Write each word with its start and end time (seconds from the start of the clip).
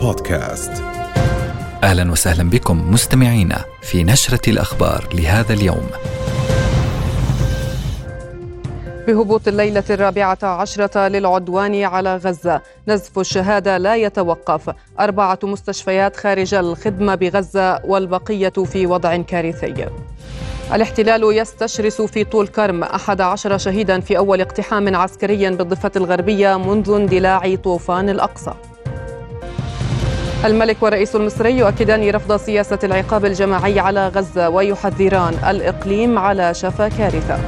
بودكاست. 0.00 0.72
أهلا 1.82 2.12
وسهلا 2.12 2.50
بكم 2.50 2.92
مستمعينا 2.92 3.64
في 3.82 4.04
نشرة 4.04 4.50
الأخبار 4.50 5.08
لهذا 5.14 5.52
اليوم. 5.52 5.86
بهبوط 9.06 9.48
الليلة 9.48 9.84
الرابعة 9.90 10.38
عشرة 10.42 11.08
للعدوان 11.08 11.84
على 11.84 12.16
غزة 12.16 12.60
نزف 12.88 13.18
الشهادة 13.18 13.78
لا 13.78 13.96
يتوقف. 13.96 14.74
أربعة 15.00 15.38
مستشفيات 15.42 16.16
خارج 16.16 16.54
الخدمة 16.54 17.14
بغزة 17.14 17.80
والبقية 17.84 18.48
في 18.48 18.86
وضع 18.86 19.16
كارثي. 19.16 19.86
الاحتلال 20.74 21.36
يستشرس 21.38 22.02
في 22.02 22.24
طول 22.24 22.46
كرم 22.46 22.82
أحد 22.82 23.20
عشر 23.20 23.58
شهيدا 23.58 24.00
في 24.00 24.18
أول 24.18 24.40
اقتحام 24.40 24.96
عسكري 24.96 25.50
بالضفة 25.50 25.92
الغربية 25.96 26.58
منذ 26.58 26.90
اندلاع 26.90 27.54
طوفان 27.54 28.08
الأقصى. 28.08 28.54
الملك 30.44 30.82
والرئيس 30.82 31.16
المصري 31.16 31.58
يؤكدان 31.58 32.10
رفض 32.10 32.36
سياسة 32.36 32.78
العقاب 32.84 33.24
الجماعي 33.24 33.80
على 33.80 34.08
غزة 34.08 34.48
ويحذران 34.48 35.34
الإقليم 35.50 36.18
على 36.18 36.54
شفا 36.54 36.88
كارثة. 36.88 37.38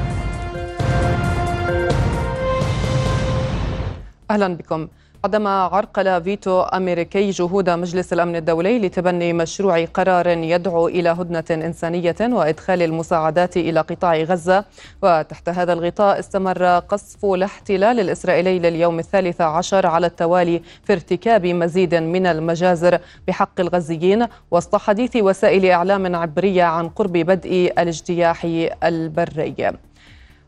أهلا 4.30 4.57
بكم. 4.57 4.88
عندما 5.24 5.51
عرقل 5.51 6.23
فيتو 6.23 6.60
أمريكي 6.60 7.30
جهود 7.30 7.70
مجلس 7.70 8.12
الأمن 8.12 8.37
الدولي 8.37 8.78
لتبني 8.78 9.32
مشروع 9.32 9.84
قرار 9.84 10.28
يدعو 10.28 10.88
إلى 10.88 11.09
هدنة 11.09 11.45
إنسانية 11.51 12.16
وإدخال 12.20 12.82
المساعدات 12.82 13.56
إلى 13.56 13.80
قطاع 13.80 14.16
غزة. 14.16 14.65
وتحت 15.02 15.48
هذا 15.48 15.73
الغطاء 15.73 16.18
استمر 16.18 16.79
قصف 16.79 17.24
الاحتلال 17.24 18.01
الإسرائيلي 18.01 18.59
لليوم 18.59 18.98
الثالث 18.98 19.41
عشر 19.41 19.87
على 19.87 20.06
التوالي 20.06 20.62
في 20.84 20.92
ارتكاب 20.92 21.46
مزيد 21.46 21.95
من 21.95 22.27
المجازر. 22.27 22.99
بحق 23.29 23.60
الغزيين 23.60 24.27
وسط 24.51 24.77
حديث 24.77 25.16
وسائل 25.16 25.66
إعلام 25.66 26.16
عبرية 26.16 26.65
عن 26.65 26.88
قرب 26.88 27.12
بدء 27.12 27.73
الاجتياح 27.79 28.46
البري. 28.84 29.73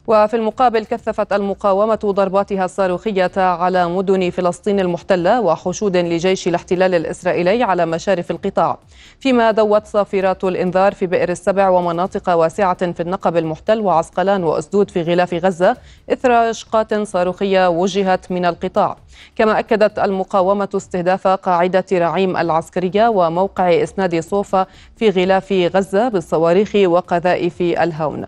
وفي 0.09 0.37
المقابل 0.37 0.85
كثفت 0.85 1.33
المقاومة 1.33 1.99
ضرباتها 2.05 2.65
الصاروخية 2.65 3.31
على 3.37 3.89
مدن 3.89 4.31
فلسطين 4.31 4.81
المحتلة 4.81 5.41
وحشود 5.41 5.97
لجيش 5.97 6.49
الاحتلال 6.49 6.95
الإسرائيلي 6.95 7.63
على 7.63 7.87
مشارف 7.87 8.31
القطاع. 8.31 8.79
فيما 9.21 9.51
دوت 9.51 9.87
صافرات 9.87 10.45
الإنذار 10.45 10.95
في 10.95 11.07
بئر 11.07 11.29
السبع 11.29 11.69
ومناطق 11.69 12.35
واسعة 12.35 12.93
في 12.93 13.01
النقب 13.01 13.37
المحتل 13.37 13.81
وعسقلان 13.81 14.45
وأسدود 14.45 14.91
في 14.91 15.03
غلاف 15.03 15.35
غزة 15.35 15.77
إثر 16.13 16.51
إشقات 16.51 16.95
صاروخية 16.95 17.69
وجهت 17.69 18.33
من 18.33 18.45
القطاع. 18.45 18.97
كما 19.37 19.59
أكدت 19.59 19.99
المقاومة 19.99 20.69
استهداف 20.77 21.27
قاعدة 21.27 21.85
رعيم 21.93 22.37
العسكرية 22.37 23.09
وموقع 23.09 23.83
إسناد 23.83 24.21
صوفا 24.21 24.67
في 24.97 25.11
غلاف 25.11 25.53
غزة 25.53 26.09
بالصواريخ 26.09 26.73
وقذائف 26.75 27.61
الهون. 27.61 28.27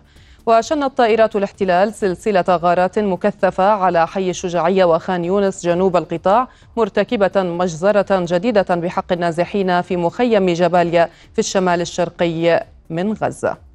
وشنت 0.49 0.97
طائرات 0.97 1.35
الاحتلال 1.35 1.93
سلسلة 1.93 2.45
غارات 2.49 2.99
مكثفة 2.99 3.63
على 3.63 4.07
حي 4.07 4.29
الشجاعية 4.29 4.85
وخان 4.85 5.25
يونس 5.25 5.65
جنوب 5.65 5.97
القطاع 5.97 6.47
مرتكبة 6.77 7.31
مجزرة 7.35 8.05
جديدة 8.11 8.75
بحق 8.75 9.11
النازحين 9.11 9.81
في 9.81 9.97
مخيم 9.97 10.49
جباليا 10.49 11.09
في 11.33 11.39
الشمال 11.39 11.81
الشرقي 11.81 12.65
من 12.89 13.13
غزة. 13.13 13.68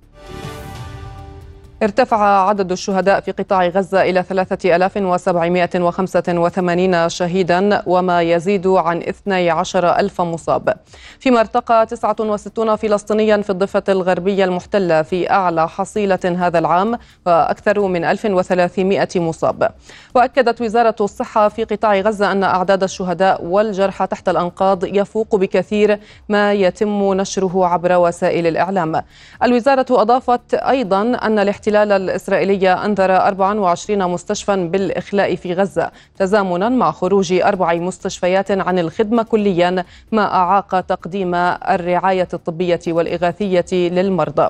ارتفع 1.84 2.48
عدد 2.48 2.72
الشهداء 2.72 3.20
في 3.20 3.32
قطاع 3.32 3.66
غزة 3.66 4.02
إلى 4.02 4.22
3785 4.22 7.08
شهيدا 7.08 7.82
وما 7.86 8.22
يزيد 8.22 8.66
عن 8.66 8.98
12 8.98 9.98
ألف 9.98 10.20
مصاب. 10.20 10.74
فيما 11.20 11.40
ارتقى 11.40 11.86
69 11.86 12.76
فلسطينيا 12.76 13.36
في 13.36 13.50
الضفة 13.50 13.82
الغربية 13.88 14.44
المحتلة 14.44 15.02
في 15.02 15.30
أعلى 15.30 15.68
حصيلة 15.68 16.36
هذا 16.38 16.58
العام 16.58 16.98
وأكثر 17.26 17.80
من 17.80 18.04
1300 18.04 19.08
مصاب. 19.16 19.70
وأكدت 20.14 20.60
وزارة 20.60 20.96
الصحة 21.00 21.48
في 21.48 21.64
قطاع 21.64 22.00
غزة 22.00 22.32
أن 22.32 22.44
أعداد 22.44 22.82
الشهداء 22.82 23.44
والجرحى 23.44 24.06
تحت 24.06 24.28
الأنقاض 24.28 24.84
يفوق 24.84 25.36
بكثير 25.36 25.98
ما 26.28 26.52
يتم 26.52 27.14
نشره 27.14 27.66
عبر 27.66 27.96
وسائل 27.96 28.46
الإعلام. 28.46 29.02
الوزارة 29.42 29.86
أضافت 29.90 30.54
أيضا 30.54 31.02
أن 31.02 31.38
الاحتلال 31.38 31.73
الاحتلال 31.74 32.10
الإسرائيلي 32.10 32.68
أنذر 32.72 33.16
24 33.16 34.10
مستشفى 34.10 34.56
بالإخلاء 34.68 35.36
في 35.36 35.52
غزة 35.52 35.90
تزامنا 36.18 36.68
مع 36.68 36.90
خروج 36.90 37.32
أربع 37.32 37.74
مستشفيات 37.74 38.50
عن 38.50 38.78
الخدمة 38.78 39.22
كليا 39.22 39.84
ما 40.12 40.34
أعاق 40.34 40.80
تقديم 40.80 41.34
الرعاية 41.34 42.28
الطبية 42.34 42.80
والإغاثية 42.88 43.64
للمرضى. 43.72 44.48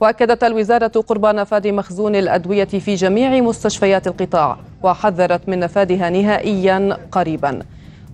وأكدت 0.00 0.44
الوزارة 0.44 1.04
قرب 1.08 1.26
نفاذ 1.26 1.72
مخزون 1.72 2.16
الأدوية 2.16 2.64
في 2.64 2.94
جميع 2.94 3.40
مستشفيات 3.40 4.06
القطاع 4.06 4.58
وحذرت 4.82 5.48
من 5.48 5.58
نفاذها 5.58 6.10
نهائيا 6.10 6.98
قريبا. 7.12 7.58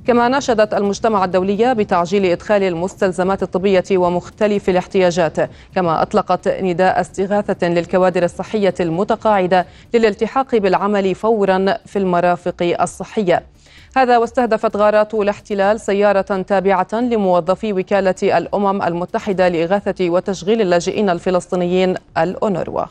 كما 0.06 0.28
ناشدت 0.28 0.74
المجتمع 0.74 1.24
الدولي 1.24 1.74
بتعجيل 1.74 2.24
إدخال 2.26 2.62
المستلزمات 2.62 3.42
الطبية 3.42 3.84
ومختلف 3.92 4.68
الاحتياجات 4.68 5.36
كما 5.74 6.02
أطلقت 6.02 6.48
نداء 6.48 7.00
استغاثة 7.00 7.68
للكوادر 7.68 8.22
الصحية 8.24 8.74
المتقاعدة 8.80 9.66
للالتحاق 9.94 10.56
بالعمل 10.56 11.14
فورا 11.14 11.76
في 11.86 11.98
المرافق 11.98 12.76
الصحية. 12.80 13.42
هذا 13.96 14.18
واستهدفت 14.18 14.76
غارات 14.76 15.14
الاحتلال 15.14 15.80
سيارة 15.80 16.42
تابعة 16.46 16.88
لموظفي 16.92 17.72
وكالة 17.72 18.14
الأمم 18.38 18.82
المتحدة 18.82 19.48
لإغاثة 19.48 20.10
وتشغيل 20.10 20.60
اللاجئين 20.60 21.10
الفلسطينيين 21.10 21.94
الأونروا. 22.18 22.84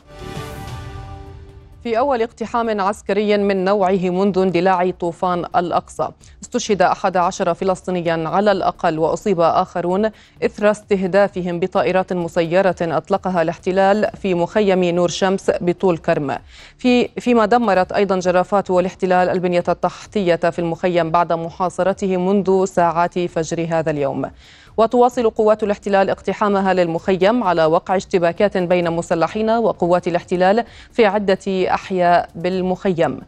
في 1.84 1.98
أول 1.98 2.22
اقتحام 2.22 2.80
عسكري 2.80 3.36
من 3.36 3.64
نوعه 3.64 4.10
منذ 4.10 4.38
اندلاع 4.38 4.90
طوفان 4.90 5.44
الأقصى. 5.56 6.08
استشهد 6.42 6.82
أحد 6.82 7.16
عشر 7.16 7.54
فلسطينيا 7.54 8.28
على 8.28 8.52
الأقل 8.52 8.98
وأصيب 8.98 9.40
آخرون 9.40 10.10
إثر 10.44 10.70
استهدافهم 10.70 11.60
بطائرات 11.60 12.12
مسيرة 12.12 12.76
أطلقها 12.82 13.42
الاحتلال 13.42 14.10
في 14.22 14.34
مخيم 14.34 14.84
نور 14.84 15.08
شمس 15.08 15.50
بطول 15.60 15.98
كرم. 15.98 16.38
في 16.78 17.08
فيما 17.08 17.46
دمرت 17.46 17.92
أيضا 17.92 18.18
جرافات 18.18 18.70
الاحتلال 18.70 19.28
البنية 19.28 19.64
التحتية 19.68 20.36
في 20.36 20.58
المخيم 20.58 21.10
بعد 21.10 21.32
محاصرته 21.32 22.16
منذ 22.16 22.64
ساعات 22.64 23.18
فجر 23.18 23.66
هذا 23.70 23.90
اليوم. 23.90 24.30
وتواصل 24.76 25.30
قوات 25.30 25.62
الاحتلال 25.62 26.10
اقتحامها 26.10 26.74
للمخيم 26.74 27.44
على 27.44 27.64
وقع 27.64 27.96
اشتباكات 27.96 28.56
بين 28.56 28.90
مسلحين 28.90 29.50
وقوات 29.50 30.08
الاحتلال 30.08 30.64
في 30.92 31.06
عدة 31.06 31.38
أحياء 31.48 32.28
بالمخيم. 32.34 33.20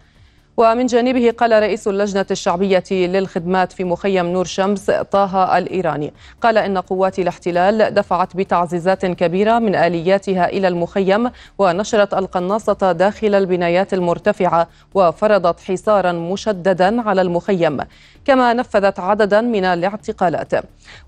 ومن 0.58 0.86
جانبه 0.86 1.30
قال 1.30 1.62
رئيس 1.62 1.88
اللجنة 1.88 2.26
الشعبية 2.30 2.84
للخدمات 2.90 3.72
في 3.72 3.84
مخيم 3.84 4.26
نور 4.26 4.44
شمس 4.44 4.90
طه 4.90 5.58
الإيراني. 5.58 6.12
قال 6.42 6.58
إن 6.58 6.78
قوات 6.78 7.18
الاحتلال 7.18 7.94
دفعت 7.94 8.36
بتعزيزات 8.36 9.06
كبيرة 9.06 9.58
من 9.58 9.74
آلياتها 9.74 10.48
إلى 10.48 10.68
المخيم 10.68 11.30
ونشرت 11.58 12.14
القناصة 12.14 12.92
داخل 12.92 13.34
البنايات 13.34 13.94
المرتفعة 13.94 14.68
وفرضت 14.94 15.60
حصارا 15.60 16.12
مشددا 16.12 17.08
على 17.08 17.22
المخيم. 17.22 17.78
كما 18.26 18.52
نفذت 18.52 19.00
عددا 19.00 19.40
من 19.40 19.64
الاعتقالات. 19.64 20.52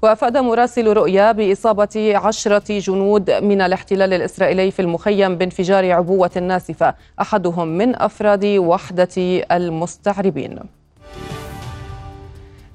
وأفاد 0.02 0.36
مراسل 0.36 0.92
رؤيا 0.92 1.32
بإصابة 1.32 2.12
عشرة 2.16 2.78
جنود 2.78 3.30
من 3.30 3.60
الاحتلال 3.60 4.14
الإسرائيلي 4.14 4.70
في 4.70 4.82
المخيم 4.82 5.36
بانفجار 5.38 5.92
عبوة 5.92 6.30
ناسفة 6.40 6.94
أحدهم 7.20 7.68
من 7.68 7.96
أفراد 7.96 8.44
وحدة 8.44 9.16
المستعربين. 9.52 10.77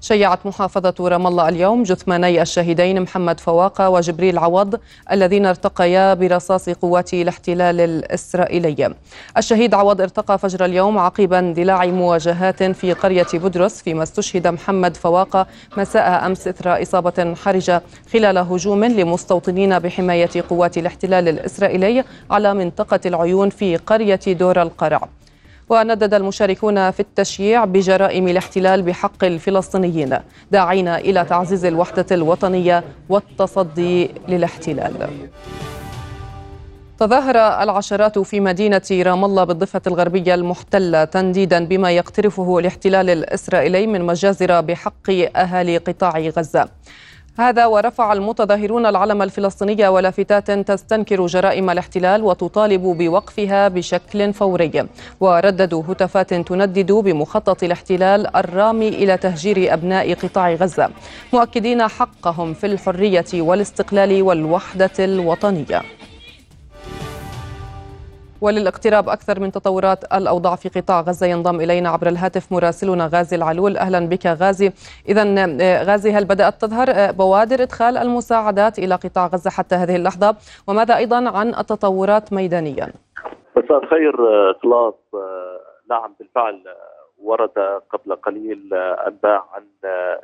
شيعت 0.03 0.45
محافظة 0.45 0.93
رام 0.99 1.27
الله 1.27 1.49
اليوم 1.49 1.83
جثماني 1.83 2.41
الشهيدين 2.41 3.01
محمد 3.01 3.39
فواقة 3.39 3.89
وجبريل 3.89 4.37
عوض 4.37 4.79
الذين 5.11 5.45
ارتقيا 5.45 6.13
برصاص 6.13 6.69
قوات 6.69 7.13
الاحتلال 7.13 7.81
الإسرائيلي. 7.81 8.93
الشهيد 9.37 9.73
عوض 9.73 10.01
ارتقى 10.01 10.39
فجر 10.39 10.65
اليوم 10.65 10.97
عقب 10.97 11.33
اندلاع 11.33 11.85
مواجهات 11.85 12.63
في 12.63 12.93
قرية 12.93 13.27
بدرس 13.33 13.81
فيما 13.81 14.03
استشهد 14.03 14.47
محمد 14.47 14.97
فواقة 14.97 15.47
مساء 15.77 16.25
أمس 16.25 16.47
إثر 16.47 16.81
إصابة 16.81 17.35
حرجة 17.43 17.81
خلال 18.13 18.37
هجوم 18.37 18.83
لمستوطنين 18.83 19.79
بحماية 19.79 20.43
قوات 20.49 20.77
الاحتلال 20.77 21.27
الإسرائيلي 21.27 22.03
على 22.31 22.53
منطقة 22.53 22.99
العيون 23.05 23.49
في 23.49 23.77
قرية 23.77 24.19
دور 24.27 24.61
القرع. 24.61 25.07
وندد 25.69 26.13
المشاركون 26.13 26.91
في 26.91 26.99
التشييع 26.99 27.65
بجرائم 27.65 28.27
الاحتلال 28.27 28.81
بحق 28.81 29.23
الفلسطينيين 29.23 30.17
داعين 30.51 30.87
إلى 30.87 31.25
تعزيز 31.25 31.65
الوحدة 31.65 32.05
الوطنية 32.11 32.83
والتصدي 33.09 34.11
للاحتلال. 34.27 35.09
تظاهر 36.99 37.37
العشرات 37.37 38.19
في 38.19 38.39
مدينة 38.39 38.81
رام 38.91 39.25
الله 39.25 39.43
بالضفة 39.43 39.81
الغربية 39.87 40.33
المحتلة 40.33 41.03
تنديدا 41.03 41.65
بما 41.65 41.91
يقترفه 41.91 42.59
الاحتلال 42.59 43.09
الإسرائيلي 43.09 43.87
من 43.87 44.01
مجازر 44.01 44.61
بحق 44.61 45.09
أهالي 45.35 45.77
قطاع 45.77 46.19
غزة. 46.19 46.69
هذا 47.39 47.65
ورفع 47.65 48.13
المتظاهرون 48.13 48.85
العلم 48.85 49.21
الفلسطيني 49.21 49.87
ولافتات 49.87 50.51
تستنكر 50.51 51.25
جرائم 51.25 51.69
الاحتلال 51.69 52.23
وتطالب 52.23 52.81
بوقفها 52.81 53.67
بشكل 53.67 54.33
فوري. 54.33 54.87
ورددوا 55.19 55.83
هتافات 55.89 56.33
تندد 56.33 56.91
بمخطط 56.91 57.63
الاحتلال 57.63 58.35
الرامي 58.35 58.87
إلى 58.87 59.17
تهجير 59.17 59.73
أبناء 59.73 60.13
قطاع 60.13 60.53
غزة. 60.53 60.89
مؤكدين 61.33 61.87
حقهم 61.87 62.53
في 62.53 62.65
الحرية 62.67 63.25
والاستقلال 63.33 64.23
والوحدة 64.23 64.91
الوطنية. 64.99 65.81
وللاقتراب 68.43 69.09
أكثر 69.09 69.39
من 69.39 69.51
تطورات 69.51 70.03
الأوضاع 70.13 70.55
في 70.55 70.69
قطاع 70.69 71.01
غزة 71.01 71.27
ينضم 71.27 71.61
إلينا 71.61 71.89
عبر 71.89 72.07
الهاتف 72.07 72.51
مراسلنا 72.51 73.09
غازي 73.13 73.35
العلول. 73.35 73.77
أهلا 73.77 73.99
بك 73.99 74.25
غازي. 74.27 74.71
إذا 75.09 75.23
آه، 75.61 75.83
غازي 75.83 76.11
هل 76.11 76.25
بدأت 76.25 76.61
تظهر 76.61 76.87
آه، 76.89 77.11
بوادر 77.11 77.63
إدخال 77.63 77.97
المساعدات 77.97 78.79
إلى 78.79 78.95
قطاع 78.95 79.27
غزة 79.27 79.49
حتى 79.49 79.75
هذه 79.75 79.95
اللحظة؟ 79.95 80.35
وماذا 80.67 80.97
أيضا 80.97 81.29
عن 81.37 81.47
التطورات 81.47 82.33
ميدانيا؟ 82.33 82.87
مساء 83.57 83.83
الخير 83.83 84.13
خلاص 84.53 84.95
آه، 85.13 85.59
نعم 85.89 86.15
بالفعل 86.19 86.63
ورد 87.17 87.57
قبل 87.89 88.15
قليل 88.15 88.73
أنباء 89.07 89.45
عن 89.53 89.63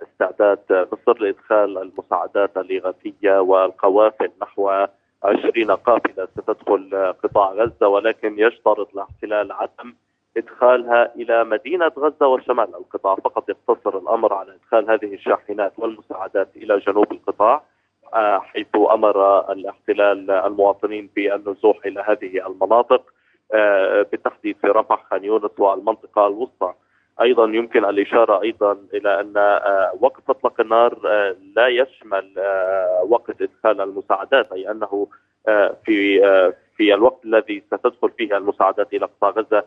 استعداد 0.03 0.59
مصر 0.69 1.19
لإدخال 1.19 1.77
المساعدات 1.77 2.57
الإغاثية 2.57 3.39
والقوافل 3.39 4.31
نحو 4.41 4.71
20 5.23 5.71
قافلة 5.71 6.27
ستدخل 6.37 7.13
قطاع 7.23 7.51
غزة 7.51 7.87
ولكن 7.87 8.39
يشترط 8.39 8.89
الاحتلال 8.93 9.51
عدم 9.51 9.93
إدخالها 10.37 11.15
إلى 11.15 11.43
مدينة 11.43 11.91
غزة 11.97 12.27
وشمال 12.27 12.75
القطاع. 12.75 13.15
فقط 13.15 13.49
يقتصر 13.49 13.97
الأمر 13.97 14.33
على 14.33 14.55
إدخال 14.55 14.91
هذه 14.91 15.13
الشاحنات 15.13 15.73
والمساعدات 15.77 16.49
إلى 16.55 16.79
جنوب 16.79 17.11
القطاع 17.11 17.63
آه، 18.13 18.39
حيث 18.39 18.67
أمر 18.75 19.51
الاحتلال 19.51 20.31
المواطنين 20.31 21.09
بالنزوح 21.15 21.85
إلى 21.85 22.01
هذه 22.07 22.47
المناطق 22.47 23.03
آه، 23.53 24.05
بالتحديد 24.11 24.57
في 24.61 24.67
رفح 24.67 25.03
خان 25.09 25.23
يونس 25.23 25.59
والمنطقة 25.59 26.27
الوسطى. 26.27 26.73
أيضا 27.21 27.45
يمكن 27.45 27.85
الإشارة 27.85 28.41
أيضا 28.41 28.77
إلى 28.93 29.19
أن 29.19 29.33
آه، 29.37 29.91
وقف 29.99 30.29
إطلاق 30.29 30.61
النار 30.61 30.99
آه، 31.05 31.35
لا 31.55 31.67
يشمل 31.67 32.33
آه، 32.37 33.03
وقت 33.09 33.41
إدخال 33.41 33.81
المساعدات 33.81 34.51
أي 34.51 34.71
أنه 34.71 35.07
في 35.85 36.19
في 36.77 36.93
الوقت 36.93 37.25
الذي 37.25 37.63
ستدخل 37.67 38.09
فيه 38.17 38.37
المساعدات 38.37 38.93
إلى 38.93 39.05
قطاع 39.05 39.29
غزة 39.29 39.63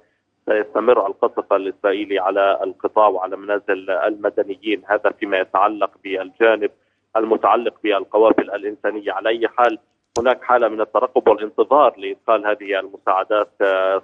سيستمر 0.48 1.06
القصف 1.06 1.52
الإسرائيلي 1.52 2.18
على 2.18 2.58
القطاع 2.62 3.08
وعلى 3.08 3.36
منازل 3.36 3.90
المدنيين. 3.90 4.82
هذا 4.86 5.10
فيما 5.10 5.38
يتعلق 5.38 5.90
بالجانب 6.04 6.70
المتعلق 7.16 7.74
بالقوافل 7.84 8.50
الإنسانية. 8.50 9.12
على 9.12 9.28
أي 9.28 9.48
حال 9.48 9.78
هناك 10.18 10.42
حالة 10.42 10.68
من 10.68 10.80
الترقب 10.80 11.28
والانتظار 11.28 11.94
لإدخال 11.98 12.46
هذه 12.46 12.80
المساعدات 12.80 13.50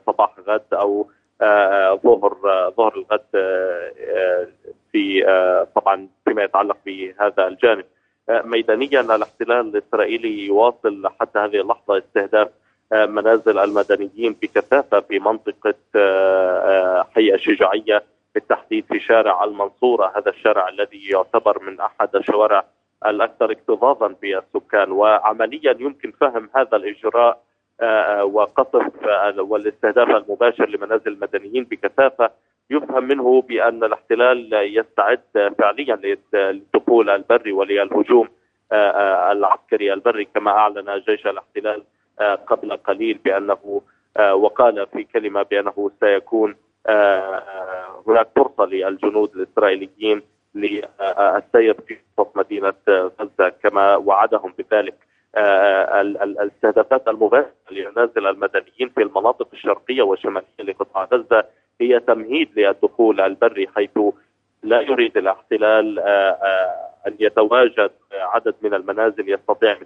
صباح 0.06 0.34
غد 0.48 0.64
أو 0.72 1.10
ظهر 2.05 2.37
ظهر 2.76 2.94
الغد 2.96 3.23
في 4.93 5.23
طبعا 5.75 6.08
فيما 6.25 6.43
يتعلق 6.43 6.76
بهذا 6.87 7.46
الجانب. 7.46 7.85
ميدانيا 8.31 9.00
الاحتلال 9.00 9.76
الإسرائيلي 9.76 10.46
يواصل 10.46 11.08
حتى 11.20 11.38
هذه 11.38 11.61
اللحظة 11.61 11.99
استهداف 11.99 12.49
منازل 12.93 13.58
المدنيين 13.58 14.37
بكثافة 14.43 15.00
في 15.00 15.19
منطقة 15.19 15.75
حي 17.14 17.35
الشجاعية 17.35 18.02
بالتحديد 18.34 18.84
في 18.84 19.00
شارع 19.00 19.44
المنصورة. 19.44 20.12
هذا 20.17 20.31
الشارع 20.31 20.69
الذي 20.69 21.08
يعتبر 21.11 21.62
من 21.62 21.81
أحد 21.81 22.17
الشوارع 22.17 22.64
الأكثر 23.06 23.50
اكتظاظا 23.50 24.14
بالسكان. 24.23 24.93
وعمليا 24.93 25.76
يمكن 25.81 26.12
فهم 26.20 26.50
هذا 26.56 26.76
الإجراء 26.76 27.29
آه، 27.29 27.47
وقصف 28.22 28.92
والاستهداف 29.38 30.08
المباشر 30.08 30.69
لمنازل 30.69 31.08
المدنيين 31.12 31.64
بكثافة 31.64 32.30
يفهم 32.70 33.04
منه 33.04 33.42
بأن 33.42 33.84
الاحتلال 33.84 34.50
يستعد 34.52 35.52
فعليا 35.58 36.19
للدخول 36.32 37.10
البري 37.10 37.52
وللهجوم 37.52 38.28
آه، 38.72 38.90
آه، 38.90 39.32
العسكري 39.32 39.92
البري 39.92 40.25
كما 40.25 40.50
أعلن 40.50 41.02
جيش 41.08 41.26
الاحتلال 41.26 41.82
قبل 42.46 42.76
قليل 42.76 43.19
بأنه 43.25 43.82
وقال 44.32 44.86
في 44.86 45.04
كلمة 45.04 45.42
بأنه 45.42 45.90
سيكون 46.00 46.56
هناك 48.06 48.28
فرصة 48.36 48.64
للجنود 48.64 49.36
الإسرائيليين 49.36 50.22
للسير 50.54 51.74
في 51.88 51.96
وسط 52.19 52.36
مدينة 52.36 52.72
غزة 52.88 53.48
كما 53.62 53.96
وعدهم 53.96 54.54
بذلك. 54.58 54.94
آه، 54.94 55.07
الاستهدافات 55.36 57.08
المباشرة 57.08 57.52
لمنازل 57.70 58.26
المدنيين 58.26 58.88
في 58.94 59.02
المناطق 59.02 59.48
الشرقية 59.52 60.02
والشمالية 60.02 60.46
لقطاع 60.60 61.08
غزة 61.12 61.44
هي 61.80 62.00
تمهيد 62.00 62.58
للدخول 62.58 63.20
البري 63.20 63.69
حيث 63.76 63.98
لا 64.62 64.80
يريد 64.80 65.16
الاحتلال 65.16 65.98
آه، 65.98 66.02
آه، 66.02 66.88
أن 67.06 67.14
يتواجد 67.20 67.90
عدد 68.12 68.54
من 68.62 68.75
المنازل 68.75 69.32
يستطيع 69.32 69.78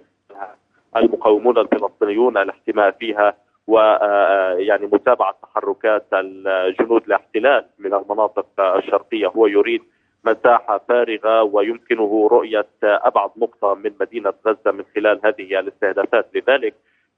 المقاومون 0.95 1.57
الفلسطينيون 1.57 2.37
الاحتماء 2.37 2.91
فيها 2.91 3.33
ويعني 3.67 4.85
متابعة 4.85 5.37
تحركات 5.43 6.05
الجنود 6.13 7.03
الاحتلال 7.07 7.65
من 7.79 7.93
المناطق 7.93 8.45
الشرقية. 8.59 9.27
هو 9.27 9.47
يريد 9.47 9.83
مساحة 10.23 10.81
فارغة 10.89 11.43
ويمكنه 11.43 12.27
رؤية 12.31 12.67
أبعد 12.83 13.29
نقطة 13.37 13.73
من 13.73 13.91
مدينة 13.99 14.33
غزة 14.47 14.71
من 14.71 14.83
خلال 14.95 15.19
هذه 15.23 15.59
الاستهدافات. 15.59 16.27
لذلك 16.35 16.73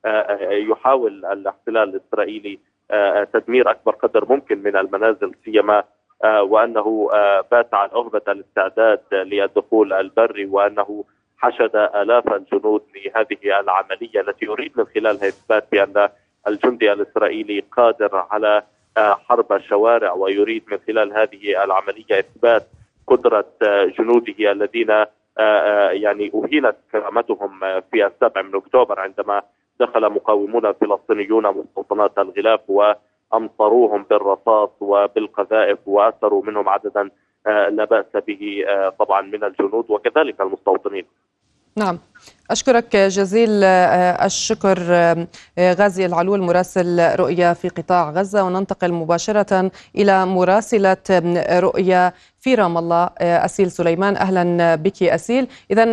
آه، 0.06 0.10
آه، 0.10 0.52
يحاول 0.52 1.25
الاحتلال 1.25 1.90
الإسرائيلي 1.90 2.60
آه، 2.92 3.24
تدمير 3.34 3.72
أكبر 3.72 3.92
قدر 3.92 4.25
ممكن 4.30 4.63
من 4.63 4.75
المنازل 4.75 5.31
سيما 5.46 5.84
وأنه 6.24 7.10
بات 7.52 7.74
عن 7.74 7.90
أهبة 7.90 8.22
الاستعداد 8.28 9.00
للدخول 9.12 9.94
البري 9.94 10.46
وأنه 10.46 11.04
حشد 11.38 11.75
آلاف 11.75 12.34
الجنود 12.34 12.84
لهذه 12.96 13.60
العملية 13.60 14.22
التي 14.22 14.46
يريد 14.46 14.72
من 14.75 14.86
خلالها 14.86 15.28
إثبات 15.28 15.68
بأن 15.72 16.10
الجندي 16.48 16.94
الإسرائيلي 16.94 17.63
قادر 17.72 18.25
على 18.31 18.63
حرب 18.98 19.54
الشوارع 19.54 20.13
ويريد 20.13 20.63
من 20.72 20.78
خلال 20.88 21.13
هذه 21.13 21.63
العملية 21.63 22.19
إثبات 22.19 22.68
قدرة 23.07 23.46
جنوده 24.00 24.52
الذين 24.52 24.92
آه، 24.92 25.07
آه، 25.40 25.90
يعني 25.90 26.31
أهينت 26.35 26.76
كرامتهم 26.92 27.59
في 27.92 28.06
السابع 28.07 28.42
من 28.42 28.56
أكتوبر 28.56 29.00
عندما 29.00 29.42
دخل 29.80 30.09
مقاومون 30.09 30.71
فلسطينيون 30.71 31.47
مستوطنات 31.47 32.18
الغلاف 32.18 32.62
وأمطروهم 32.68 34.04
بالرصاص 34.09 34.69
وبالقذائف 34.81 35.80
واسروا 35.85 36.44
منهم 36.45 36.69
عددا 36.69 37.09
آه، 37.47 37.69
لا 37.69 37.85
بأس 37.85 38.24
به 38.28 38.66
طبعا 39.00 39.21
من 39.21 39.44
الجنود 39.44 39.85
وكذلك 39.90 40.42
المستوطنين. 40.42 41.06
نعم. 41.78 42.00
أشكرك 42.52 42.96
جزيل 42.96 43.64
آه، 43.64 44.26
الشكر 44.26 44.78
آه، 44.90 45.28
غازي 45.60 46.06
العلول 46.06 46.42
مراسل 46.42 47.16
رؤيا 47.16 47.54
في 47.54 47.70
قطاع 47.70 48.10
غزة. 48.10 48.44
وننتقل 48.44 48.94
مباشرة 48.94 49.72
إلى 49.96 50.26
مراسلة 50.26 50.98
رؤيا 51.60 52.14
في 52.40 52.56
رام 52.56 52.78
الله 52.78 53.10
آه، 53.18 53.46
أسيل 53.46 53.72
سليمان. 53.72 54.18
أهلا 54.18 54.76
بك 54.76 55.04
أسيل. 55.04 55.48
إذا 55.72 55.84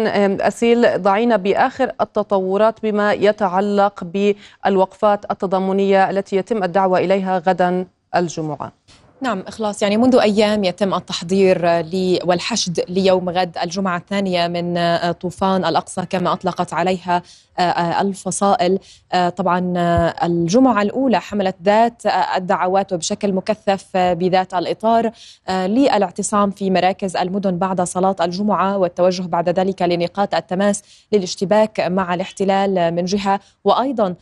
أسيل 0.48 1.02
ضعينا 1.02 1.36
بآخر 1.36 1.92
التطورات 2.00 2.82
بما 2.82 3.12
يتعلق 3.12 4.04
بالوقفات 4.04 5.30
التضامنية 5.30 6.10
التي 6.10 6.36
يتم 6.36 6.62
الدعوة 6.64 6.98
إليها 6.98 7.38
غدا 7.38 7.86
الجمعة. 8.16 8.72
نعم 9.22 9.44
إخلاص. 9.46 9.82
يعني 9.82 9.96
منذ 9.96 10.16
أيام 10.16 10.64
يتم 10.64 10.94
التحضير 10.94 11.58
والحشد 12.24 12.84
ليوم 12.88 13.30
غد 13.30 13.58
الجمعة 13.62 13.96
الثانية 13.96 14.48
من 14.48 14.76
آه، 14.76 15.12
طوفان 15.12 15.64
الأقصى 15.64 16.06
كما 16.10 16.32
أطلقت 16.32 16.74
عليها 16.74 17.22
آه، 17.58 17.62
آه، 17.62 18.00
الفصائل. 18.00 18.78
طبعا 19.36 19.74
الجمعة 20.24 20.82
الأولى 20.82 21.20
حملت 21.20 21.56
ذات 21.64 22.02
الدعوات 22.36 22.92
وبشكل 22.92 23.32
مكثف 23.32 23.96
بذات 23.96 24.54
الإطار 24.54 25.10
للاعتصام 25.50 26.50
في 26.50 26.70
مراكز 26.70 27.16
المدن 27.16 27.58
بعد 27.58 27.80
صلاة 27.80 28.16
الجمعة 28.20 28.78
والتوجه 28.78 29.22
بعد 29.22 29.48
ذلك 29.48 29.82
لنقاط 29.82 30.34
التماس 30.34 30.82
للاشتباك 31.12 31.80
مع 31.80 32.14
الاحتلال 32.14 32.94
من 32.94 33.04
جهة. 33.04 33.40
وأيضا 33.64 34.14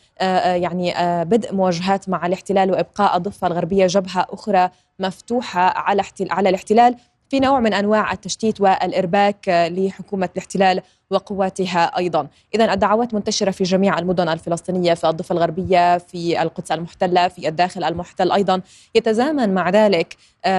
يعني 0.45 0.95
بدء 1.25 1.55
مواجهات 1.55 2.09
مع 2.09 2.27
الاحتلال 2.27 2.71
وإبقاء 2.71 3.17
الضفة 3.17 3.47
الغربية 3.47 3.87
جبهة 3.87 4.27
أخرى 4.31 4.71
مفتوحة 5.01 5.61
على 5.61 6.03
على 6.21 6.49
الاحتلال 6.49 6.97
في 7.29 7.41
نوع 7.41 7.61
من 7.61 7.75
أنواع 7.75 8.13
التشتيت 8.13 8.61
والإرباك 8.61 9.49
لحكومة 9.49 10.29
الاحتلال 10.33 10.83
وقواتها 11.11 11.99
أيضا. 11.99 12.29
إذا 12.55 12.73
الدعوات 12.75 13.15
منتشرة 13.15 13.51
في 13.51 13.65
جميع 13.65 13.99
المدن 13.99 14.29
الفلسطينية 14.29 14.95
في 14.95 15.09
الضفة 15.09 15.33
الغربية 15.33 15.99
في 15.99 16.43
القدس 16.43 16.73
المحتلة 16.73 17.29
في 17.29 17.49
الداخل 17.49 17.85
المحتل 17.85 18.33
أيضا. 18.33 18.61
يتزامن 18.95 19.55
مع 19.55 19.71
ذلك 19.71 20.17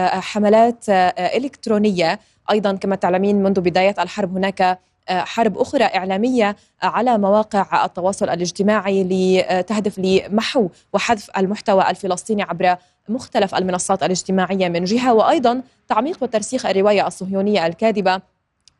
حملات 0.07 0.85
إلكترونية 1.19 2.19
أيضا 2.51 2.73
كما 2.73 2.95
تعلمين 2.95 3.43
منذ 3.43 3.61
بداية 3.61 3.95
الحرب. 3.99 4.37
هناك 4.37 4.79
حرب 5.09 5.57
أخرى 5.57 5.83
إعلامية 5.83 6.55
على 6.83 7.17
مواقع 7.17 7.85
التواصل 7.85 8.29
الاجتماعي 8.29 9.03
لتهدف 9.03 9.99
لمحو 9.99 10.69
وحذف 10.93 11.29
المحتوى 11.37 11.89
الفلسطيني 11.89 12.43
عبر 12.43 12.75
مختلف 13.09 13.55
المنصات 13.55 14.03
الاجتماعية 14.03 14.69
من 14.69 14.83
جهة 14.83 15.13
وأيضا 15.13 15.61
تعميق 15.87 16.23
وترسيخ 16.23 16.65
الرواية 16.65 17.07
الصهيونية 17.07 17.65
الكاذبة 17.67 18.21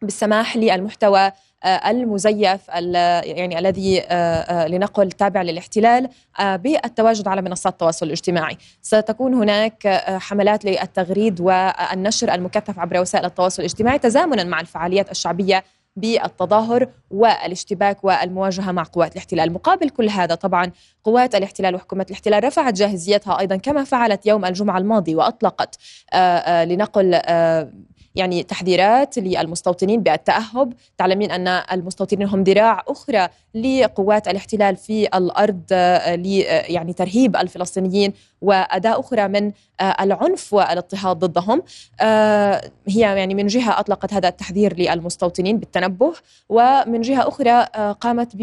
بالسماح 0.01 0.58
للمحتوى 0.58 1.32
المزيف 1.66 2.68
يعني 2.70 3.60
الذي 3.60 4.00
لنقل 4.68 5.12
تابع 5.12 5.42
للاحتلال 5.42 6.10
بالتواجد 6.44 7.28
على 7.28 7.42
منصات 7.42 7.74
التواصل 7.74 8.06
الاجتماعي. 8.06 8.58
ستكون 8.82 9.34
هناك 9.34 9.88
حملات 10.22 10.66
للتغريد 10.66 11.42
والنشر 11.42 12.34
المكثف 12.34 12.80
عبر 12.80 13.00
وسائل 13.01 13.25
التواصل 13.25 13.62
الاجتماعي 13.62 14.00
تزامنا 14.00 14.44
مع 14.44 14.60
الفعاليات 14.60 15.12
الشعبية 15.12 15.63
بالتظاهر 15.95 16.88
والاشتباك 17.12 18.03
والمواجهة 18.03 18.71
مع 18.71 18.83
قوات 18.83 19.12
الاحتلال، 19.12 19.53
مقابل 19.53 19.89
كل 19.89 20.10
هذا 20.10 20.36
طبعا 20.36 20.71
قوات 21.03 21.36
الاحتلال 21.36 21.75
وحكومة 21.75 22.05
الاحتلال 22.10 22.43
رفعت 22.43 22.74
جاهزيتها 22.74 23.39
أيضا 23.39 23.55
كما 23.55 23.83
فعلت 23.83 24.25
يوم 24.25 24.45
الجمعة 24.45 24.77
الماضي 24.77 25.15
وأطلقت 25.15 25.77
لنقل 26.65 27.21
يعني 28.15 28.43
تحذيرات 28.43 29.17
للمستوطنين 29.17 30.03
بالتأهب. 30.03 30.74
تعلمين 30.98 31.31
أن 31.31 31.48
المستوطنين 31.48 32.27
هم 32.27 32.43
ذراع 32.43 32.83
أخرى 32.88 33.27
لقوات 33.55 34.27
الاحتلال 34.27 34.75
في 34.75 35.07
الأرض 35.07 35.62
يعني 36.69 36.93
ترهيب 36.93 37.36
الفلسطينيين 37.36 38.13
وأداة 38.41 39.00
أخرى 39.00 39.27
من 39.27 39.51
العنف 39.81 40.53
والاضطهاد 40.53 41.17
ضدهم. 41.17 41.63
هي 42.88 43.01
يعني 43.01 43.36
من 43.36 43.48
جهة 43.48 43.79
أطلقت 43.79 44.13
هذا 44.13 44.27
التحذير 44.27 44.77
للمستوطنين 44.77 45.57
بالتنبه 45.57 46.13
ومن 46.50 47.01
جهة 47.01 47.27
أخرى 47.27 47.63
قامت 47.93 48.36
ب 48.36 48.41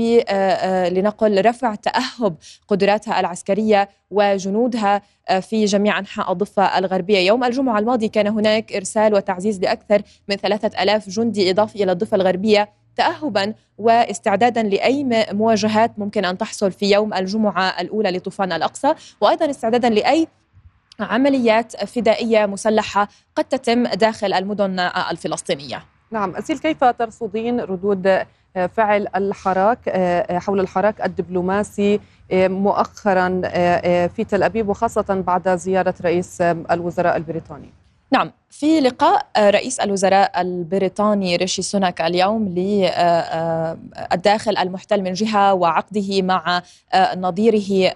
لنقل 0.93 1.47
رفع 1.47 1.75
تأهب 1.75 2.35
قدراتها 2.69 3.21
العسكرية 3.21 3.89
وجنودها 4.11 5.03
في 5.41 5.65
جميع 5.65 5.99
أنحاء 5.99 6.33
الضفة 6.33 6.79
الغربية. 6.79 7.19
يوم 7.19 7.45
الجمعة 7.45 7.79
الماضي 7.79 8.09
كان 8.09 8.27
هناك 8.27 8.73
إرسال 8.73 9.15
وتعزيز 9.15 9.61
لأكثر 9.61 10.03
من 10.29 10.37
ثلاثة 10.37 10.83
ألاف 10.83 11.09
جندي 11.09 11.51
إضافي 11.51 11.85
إلى 11.85 11.93
الضفة 11.93 12.15
الغربية. 12.15 12.69
تأهبا 12.99 13.55
واستعدادا 13.79 14.63
لأي 14.63 15.27
مواجهات 15.33 15.99
ممكن 15.99 16.25
أن 16.25 16.39
تحصل 16.39 16.73
في 16.73 16.91
يوم 16.91 17.15
الجمعة 17.15 17.81
الأولى 17.81 18.11
لطوفان 18.11 18.53
الأقصى 18.53 18.95
وأيضا 19.21 19.51
استعدادا 19.51 19.89
لأي 19.89 20.29
عمليات 21.01 21.85
فدائية 21.85 22.47
مسلحة 22.47 23.09
قد 23.35 23.45
تتم 23.45 23.87
داخل 23.87 24.33
المدن 24.33 24.81
الفلسطينية. 25.11 25.85
نعم 26.11 26.37
أسيل 26.37 26.59
كيف 26.59 26.85
ترصدين 26.85 27.61
ردود 27.61 28.27
فعل 28.77 29.07
الحراك 29.17 29.91
حول 30.31 30.61
الحراك 30.61 31.05
الدبلوماسي 31.05 32.01
مؤخرا 32.33 33.41
في 34.09 34.25
تل 34.29 34.43
أبيب 34.43 34.69
وخاصة 34.69 35.23
بعد 35.27 35.49
زيارة 35.49 35.95
رئيس 36.05 36.41
الوزراء 36.41 37.17
البريطاني؟ 37.17 37.73
نعم 38.11 38.33
في 38.51 38.81
لقاء 38.81 39.27
رئيس 39.39 39.81
الوزراء 39.81 40.41
البريطاني 40.41 41.37
ريشي 41.37 41.63
سوناك 41.63 42.01
اليوم 42.01 42.49
للداخل 42.49 43.77
المحتل 44.57 45.03
من 45.03 45.13
جهة 45.13 45.55
وعقده 45.55 46.23
مع 46.23 46.63
نظيره 47.17 47.95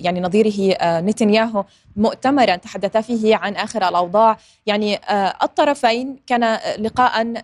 يعني 0.00 0.20
نظيره 0.20 0.76
نتنياهو. 0.82 1.64
مؤتمرا 1.96 2.56
تحدث 2.56 2.96
فيه 2.96 3.36
عن 3.36 3.56
آخر 3.56 3.88
الأوضاع. 3.88 4.38
يعني 4.66 5.00
الطرفين 5.42 6.16
كان 6.26 6.58
لقاء 6.78 7.42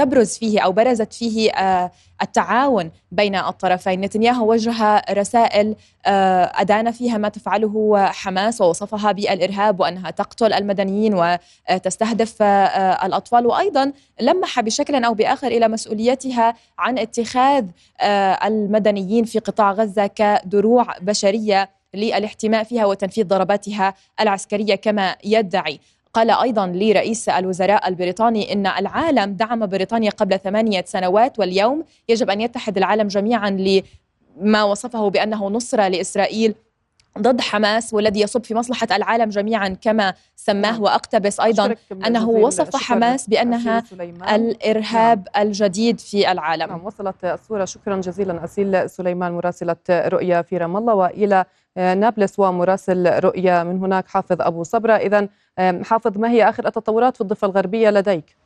تبرز 0.00 0.38
فيه 0.38 0.60
أو 0.60 0.72
برزت 0.72 1.12
فيه 1.12 1.50
التعاون 2.22 2.90
بين 3.12 3.34
الطرفين، 3.34 4.00
نتنياهو 4.00 4.50
وجه 4.50 5.02
رسائل 5.10 5.76
أدان 6.06 6.90
فيها 6.90 7.18
ما 7.18 7.28
تفعله 7.28 8.06
حماس 8.06 8.60
ووصفها 8.60 9.12
بالإرهاب 9.12 9.80
وأنها 9.80 10.10
تقتل 10.10 10.52
المدنيين 10.52 11.14
وتستهدف 11.14 12.42
الأطفال. 13.04 13.46
وأيضا 13.46 13.92
لمح 14.20 14.60
بشكل 14.60 15.04
أو 15.04 15.14
بآخر 15.14 15.46
إلى 15.46 15.68
مسؤوليتها 15.68 16.54
عن 16.78 16.98
اتخاذ 16.98 17.64
المدنيين 18.44 19.24
في 19.24 19.38
قطاع 19.38 19.72
غزة 19.72 20.06
كدروع 20.06 20.86
بشرية 21.00 21.70
للاحتماء 21.94 22.64
فيها 22.64 22.86
وتنفيذ 22.86 23.26
ضرباتها 23.26 23.94
العسكرية 24.20 24.74
كما 24.74 25.16
يدعي. 25.24 25.80
قال 26.14 26.30
أيضا 26.30 26.66
لرئيس 26.66 27.28
الوزراء 27.28 27.88
البريطاني 27.88 28.52
إن 28.52 28.66
العالم 28.66 29.32
دعم 29.32 29.66
بريطانيا 29.66 30.10
قبل 30.10 30.38
ثمانية 30.38 30.84
سنوات 30.86 31.38
واليوم 31.38 31.84
يجب 32.08 32.30
أن 32.30 32.40
يتحد 32.40 32.76
العالم 32.76 33.08
جميعا 33.08 33.50
لما 34.40 34.62
وصفه 34.62 35.10
بأنه 35.10 35.48
نصره 35.48 35.88
لإسرائيل 35.88 36.54
ضد 37.18 37.40
حماس 37.40 37.94
والذي 37.94 38.20
يصب 38.20 38.44
في 38.44 38.54
مصلحة 38.54 38.88
العالم 38.92 39.30
جميعا 39.30 39.68
كما 39.68 40.14
سماه 40.36 40.72
نعم. 40.72 40.82
وأقتبس 40.82 41.40
أيضا 41.40 41.74
أنه 42.06 42.28
وصف 42.28 42.76
حماس 42.76 43.28
بأنها 43.28 43.82
الإرهاب 44.34 45.28
الجديد 45.38 46.00
في 46.00 46.32
العالم. 46.32 46.68
نعم 46.68 46.84
وصلت 46.84 47.24
الصورة. 47.24 47.64
شكرا 47.64 47.96
جزيلا 47.96 48.44
أسيل 48.44 48.90
سليمان 48.90 49.32
مراسلة 49.32 49.76
رؤيا 49.90 50.42
في 50.42 50.56
رام 50.56 50.76
الله 50.76 50.94
وإلى 50.94 51.44
نابلس 51.76 52.38
ومراسل 52.38 53.20
رؤيا 53.24 53.64
من 53.64 53.78
هناك 53.78 54.08
حافظ 54.08 54.42
أبو 54.42 54.62
صبرة 54.62 54.92
إذا 54.92 55.28
حافظ 55.82 56.18
ما 56.18 56.30
هي 56.30 56.48
آخر 56.48 56.66
التطورات 56.66 57.14
في 57.14 57.20
الضفة 57.20 57.46
الغربية 57.46 57.90
لديك؟ 57.90 58.39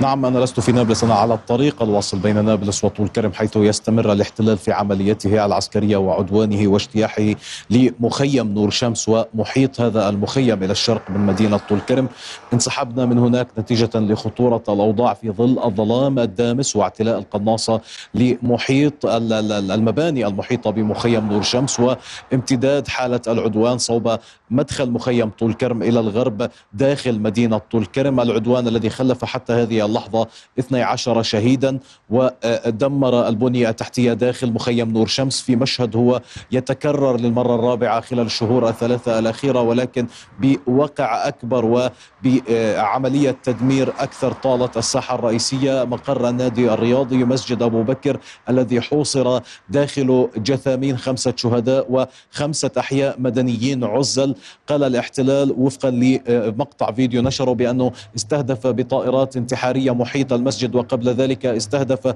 نعم 0.00 0.24
أنا 0.24 0.38
لست 0.38 0.60
في 0.60 0.72
نابلس 0.72 1.04
أنا 1.04 1.14
على 1.14 1.34
الطريق 1.34 1.82
الواصل 1.82 2.18
بين 2.18 2.44
نابلس 2.44 2.84
وطول 2.84 3.08
كرم 3.08 3.32
حيث 3.32 3.56
يستمر 3.56 4.12
الاحتلال 4.12 4.58
في 4.58 4.72
عمليته 4.72 5.46
العسكرية 5.46 5.96
وعدوانه 5.96 6.68
واجتياحه 6.68 7.34
لمخيم 7.70 8.54
نور 8.54 8.70
شمس 8.70 9.08
ومحيط 9.08 9.80
هذا 9.80 10.08
المخيم 10.08 10.62
إلى 10.62 10.72
الشرق 10.72 11.10
من 11.10 11.20
مدينة 11.26 11.56
طول 11.56 11.80
كرم. 11.80 12.08
انسحبنا 12.52 13.06
من 13.06 13.18
هناك 13.18 13.48
نتيجة 13.58 13.90
لخطورة 13.94 14.62
الأوضاع 14.68 15.14
في 15.14 15.30
ظل 15.30 15.58
الظلام 15.64 16.18
الدامس 16.18 16.76
واعتلاء 16.76 17.18
القناصة 17.18 17.80
لمحيط 18.14 19.06
المباني 19.06 20.26
المحيطة 20.26 20.70
بمخيم 20.70 21.28
نور 21.32 21.42
شمس 21.42 21.80
وامتداد 21.80 22.88
حالة 22.88 23.20
العدوان 23.28 23.78
صوب 23.78 24.18
مدخل 24.50 24.90
مخيم 24.90 25.30
طول 25.30 25.54
كرم 25.54 25.82
إلى 25.82 26.00
الغرب 26.00 26.50
داخل 26.72 27.20
مدينة 27.20 27.58
طول 27.58 27.86
كرم 27.86 28.20
العدوان 28.20 28.68
الذي 28.68 28.90
خلف 28.90 29.24
حتى 29.24 29.52
هذه 29.52 29.84
اللحظة 29.86 30.26
12 30.58 31.22
شهيدا 31.22 31.78
ودمر 32.10 33.28
البنية 33.28 33.68
التحتية 33.68 34.12
داخل 34.12 34.52
مخيم 34.52 34.90
نور 34.92 35.06
شمس 35.06 35.40
في 35.40 35.56
مشهد 35.56 35.96
هو 35.96 36.20
يتكرر 36.52 37.16
للمرة 37.16 37.54
الرابعة 37.54 38.00
خلال 38.00 38.26
الشهور 38.26 38.68
الثلاثة 38.68 39.18
الأخيرة 39.18 39.60
ولكن 39.60 40.06
بوقع 40.40 41.28
أكبر 41.28 41.88
وبعملية 42.24 43.30
تدمير 43.30 43.88
أكثر 43.98 44.32
طالت 44.32 44.76
الساحة 44.76 45.14
الرئيسية 45.14 45.84
مقر 45.84 46.28
النادي 46.28 46.72
الرياضي 46.72 47.24
مسجد 47.24 47.62
أبو 47.62 47.82
بكر 47.82 48.18
الذي 48.48 48.80
حوصر 48.80 49.40
داخل 49.68 50.28
جثامين 50.36 50.98
خمسة 50.98 51.32
شهداء 51.36 51.86
وخمسة 52.32 52.70
أحياء 52.78 53.20
مدنيين 53.20 53.84
عزل 53.84 54.34
قال 54.66 54.82
الاحتلال 54.84 55.54
وفقا 55.58 55.90
لمقطع 55.90 56.92
فيديو 56.92 57.22
نشره 57.22 57.52
بأنه 57.52 57.92
استهدف 58.16 58.66
بطائرات 58.66 59.36
انتحارية 59.36 59.94
محيط 59.94 60.32
المسجد 60.32 60.74
وقبل 60.74 61.08
ذلك 61.08 61.46
استهدف 61.46 62.14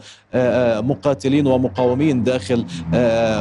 مقاتلين 0.85 1.47
ومقاومين 1.47 2.23
داخل 2.23 2.65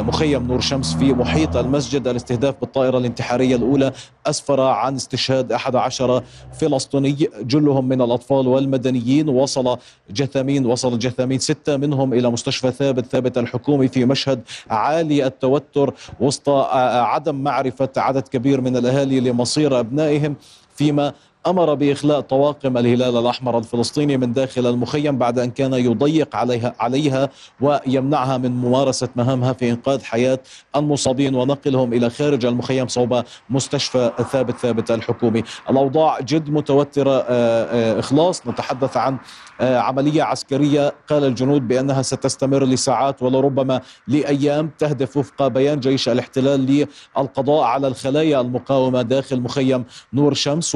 مخيم 0.08 0.48
نور 0.48 0.60
شمس 0.60 0.96
في 0.96 1.14
محيط 1.14 1.58
المسجد. 1.58 2.08
الاستهداف 2.08 2.56
بالطائرة 2.62 2.98
الانتحارية 2.98 3.56
الأولى 3.56 3.92
أسفر 4.26 4.62
عن 4.62 4.96
استشهاد 4.96 5.52
11 5.52 6.24
فلسطيني 6.54 7.30
جلهم 7.42 7.88
من 7.88 8.02
الأطفال 8.02 8.48
والمدنيين. 8.48 9.30
وصل 9.30 9.78
جثامين 10.12 10.66
وصل 10.66 11.00
جثامين 11.00 11.40
ستة 11.40 11.78
منهم 11.78 12.14
إلى 12.14 12.30
مستشفى 12.30 12.72
ثابت 12.72 13.06
ثابت 13.06 13.38
الحكومي 13.38 13.88
في 13.88 14.06
مشهد 14.06 14.42
عالي 14.70 15.26
التوتر 15.26 15.94
وسط 16.20 16.50
عدم 16.50 17.36
معرفة 17.36 17.90
عدد 17.98 18.28
كبير 18.28 18.62
من 18.62 18.69
الأهالي 18.78 19.20
لمصير 19.20 19.80
أبنائهم 19.80 20.36
فيما 20.76 21.14
أمر 21.48 21.74
بإخلاء 21.74 22.20
طواقم 22.20 22.78
الهلال 22.78 23.18
الأحمر 23.18 23.58
الفلسطيني 23.58 24.18
من 24.18 24.34
داخل 24.34 24.68
المخيم 24.68 25.18
بعد 25.18 25.40
أن 25.40 25.52
كان 25.52 25.74
يضيق 25.74 26.36
عليها, 26.36 26.76
عليها 26.80 27.30
ويمنعها 27.62 28.38
من 28.38 28.52
ممارسة 28.52 29.10
مهامها 29.16 29.54
في 29.54 29.70
إنقاذ 29.72 30.04
حياة 30.04 30.40
المصابين 30.76 31.36
ونقلهم 31.36 31.94
إلى 31.94 32.10
خارج 32.10 32.46
المخيم 32.46 32.88
صوب 32.88 33.24
مستشفى 33.50 34.12
ثابت 34.32 34.58
ثابت 34.58 34.92
الحكومي. 34.92 35.44
الأوضاع 35.70 36.20
جد 36.20 36.50
متوترة 36.50 37.12
آه، 37.12 37.26
آه، 37.30 38.00
إخلاص. 38.00 38.48
نتحدث 38.48 38.98
عن 38.98 39.18
آه، 39.62 39.78
عملية 39.78 40.24
عسكرية. 40.24 40.94
قال 41.10 41.24
الجنود 41.24 41.68
بأنها 41.68 42.02
ستستمر 42.02 42.64
لساعات 42.64 43.24
ولربما 43.24 43.82
لأيام. 44.08 44.72
تهدف 44.80 45.18
وفق 45.18 45.48
بيان 45.48 45.80
جيش 45.80 46.10
الاحتلال 46.10 46.88
للقضاء 47.16 47.64
على 47.64 47.88
الخلايا 47.88 48.42
المقاومة 48.42 49.02
داخل 49.02 49.42
مخيم 49.42 49.86
نور 50.14 50.34
شمس 50.34 50.76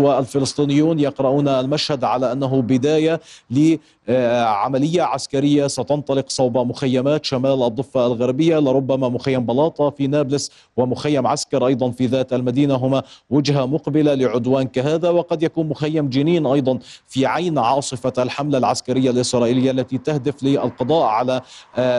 والفلسطينيون 0.60 1.00
يقرؤون 1.00 1.48
المشهد 1.48 2.04
على 2.04 2.32
أنه 2.32 2.62
بداية 2.62 3.20
لعملية 3.52 5.02
عسكرية 5.02 5.68
ستنطلق 5.68 6.30
صوب 6.30 6.58
مخيمات 6.58 7.26
شمال 7.26 7.64
الضفة 7.64 8.08
الغربية 8.08 8.60
لربما 8.60 9.10
مخيم 9.10 9.46
بلاطة 9.46 9.90
في 9.90 10.08
نابلس 10.08 10.52
ومخيم 10.78 11.28
عسكر 11.28 11.68
أيضا 11.68 11.92
في 11.92 12.06
ذات 12.06 12.34
المدينة. 12.34 12.76
هما 12.76 13.04
وجهة 13.30 13.66
مقبلة 13.66 14.14
لعدوان 14.14 14.68
كهذا 14.68 15.10
وقد 15.10 15.44
يكون 15.44 15.70
مخيم 15.70 16.10
جنين 16.10 16.46
أيضا 16.46 16.80
في 17.08 17.26
عين 17.26 17.58
عاصفة 17.58 18.14
الحملة 18.18 18.58
العسكرية 18.58 19.10
الإسرائيلية 19.10 19.72
التي 19.72 19.98
تهدف 19.98 20.44
للقضاء 20.44 21.04
على 21.04 21.42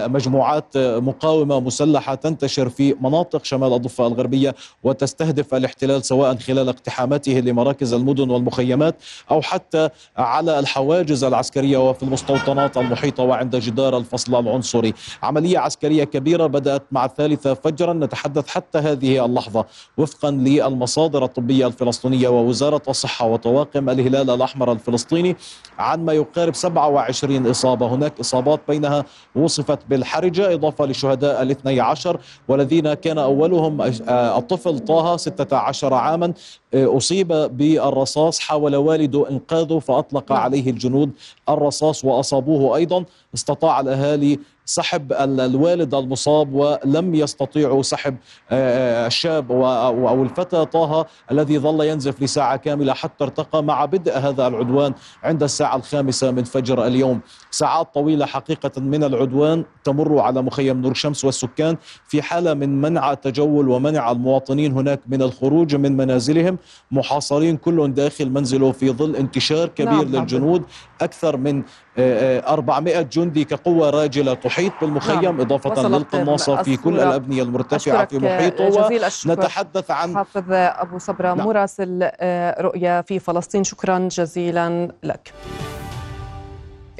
مجموعات 0.08 0.76
مقاومة 0.76 1.60
مسلحة 1.60 2.14
تنتشر 2.14 2.68
في 2.68 2.94
مناطق 3.00 3.44
شمال 3.44 3.72
الضفة 3.74 4.06
الغربية 4.06 4.54
وتستهدف 4.84 5.54
الاحتلال 5.54 6.04
سواء 6.04 6.36
خلال 6.36 6.68
اقتحاماته 6.68 7.32
لمراكز 7.32 7.92
المدن 7.94 8.30
والمخيمات 8.44 8.96
أو 9.30 9.42
حتى 9.42 9.88
على 10.16 10.58
الحواجز 10.58 11.24
العسكرية 11.24 11.88
وفي 11.90 12.02
المستوطنات 12.02 12.76
المحيطة 12.76 13.22
وعند 13.22 13.56
جدار 13.56 13.96
الفصل 13.96 14.34
العنصري. 14.34 14.94
عملية 15.22 15.58
عسكرية 15.58 16.04
كبيرة 16.04 16.46
بدأت 16.46 16.82
مع 16.92 17.04
الثالثة 17.04 17.54
فجرا. 17.54 17.92
نتحدث 17.92 18.48
حتى 18.48 18.78
هذه 18.78 19.24
اللحظة 19.24 19.64
وفقا 19.98 20.30
للمصادر 20.30 21.24
الطبية 21.24 21.66
الفلسطينية 21.66 22.28
ووزارة 22.28 22.82
الصحة 22.88 23.26
وطواقم 23.26 23.90
الهلال 23.90 24.30
الأحمر 24.30 24.72
الفلسطيني 24.72 25.36
عن 25.78 26.04
ما 26.04 26.12
يقارب 26.12 26.54
27 26.54 27.46
إصابة. 27.46 27.86
هناك 27.86 28.20
إصابات 28.20 28.60
بينها 28.68 29.04
وصفت 29.36 29.78
بالحرجة 29.88 30.54
إضافة 30.54 30.84
لشهداء 30.86 31.42
الاثني 31.42 31.80
عشر 31.80 32.20
والذين 32.48 32.94
كان 32.94 33.18
أولهم 33.18 33.82
الطفل 34.08 34.78
طه 34.78 35.16
16 35.16 35.94
عاما 35.94 36.32
أصيب 36.74 37.28
بالرصاص 37.28 38.33
حاول 38.38 38.76
والده 38.76 39.30
إنقاذه 39.30 39.78
فأطلق 39.78 40.32
نعم. 40.32 40.40
عليه 40.40 40.70
الجنود 40.70 41.10
الرصاص 41.48 42.04
وأصابوه 42.04 42.76
أيضا 42.76 43.04
استطاع 43.34 43.80
الأهالي 43.80 44.38
سحب 44.64 45.12
الوالد 45.12 45.94
المصاب 45.94 46.54
ولم 46.54 47.14
يستطيعوا 47.14 47.82
سحب 47.82 48.16
آه، 48.50 49.04
آه، 49.04 49.06
الشاب 49.06 49.52
أو 49.52 50.22
الفتى 50.22 50.64
طه 50.64 51.06
الذي 51.30 51.58
ظل 51.58 51.84
ينزف 51.84 52.22
لساعة 52.22 52.56
كاملة 52.56 52.92
حتى 52.92 53.24
ارتقى 53.24 53.62
مع 53.62 53.84
بدء 53.84 54.18
هذا 54.18 54.46
العدوان 54.46 54.94
عند 55.22 55.42
الساعة 55.42 55.76
الخامسة 55.76 56.30
من 56.30 56.44
فجر 56.44 56.86
اليوم. 56.86 57.20
ساعات 57.50 57.94
طويلة 57.94 58.26
حقيقة 58.26 58.80
من 58.80 59.04
العدوان 59.04 59.64
تمر 59.84 60.18
على 60.18 60.42
مخيم 60.42 60.80
نور 60.80 60.94
شمس 60.94 61.24
والسكان 61.24 61.76
في 62.08 62.22
حالة 62.22 62.54
من 62.54 62.80
منع 62.80 63.12
التجول 63.12 63.68
ومنع 63.68 64.10
المواطنين 64.10 64.72
هناك 64.72 65.00
من 65.06 65.22
الخروج 65.22 65.74
من 65.76 65.96
منازلهم. 65.96 66.58
محاصرين 66.90 67.56
كل 67.56 67.94
داخل 67.94 68.30
منزله 68.30 68.72
في 68.72 68.90
ظل 68.90 69.16
انتشار 69.16 69.68
كبير 69.68 70.04
نعم 70.04 70.16
للجنود. 70.16 70.62
أكثر 71.00 71.36
من 71.36 71.62
400 71.98 73.02
جندي 73.02 73.44
كقوة 73.44 73.90
راجلة 73.90 74.34
تحيط 74.54 74.72
بالمخيم 74.80 75.22
نعم. 75.22 75.40
إضافة 75.40 75.88
للقناصة 75.88 76.62
في 76.62 76.76
كل 76.76 76.94
الأبنية 76.94 77.42
المرتفعة 77.42 78.06
في 78.06 78.18
محيطه. 78.18 78.88
ونتحدث 79.26 79.90
عن 79.90 80.14
حافظ 80.14 80.44
أبو 80.52 80.98
صبرا 80.98 81.34
نعم. 81.34 81.46
مراسل 81.46 81.98
آه، 82.02 82.62
رؤيا 82.62 83.02
في 83.02 83.18
فلسطين. 83.18 83.64
شكرا 83.64 84.08
جزيلا 84.12 84.88
لك. 85.02 85.32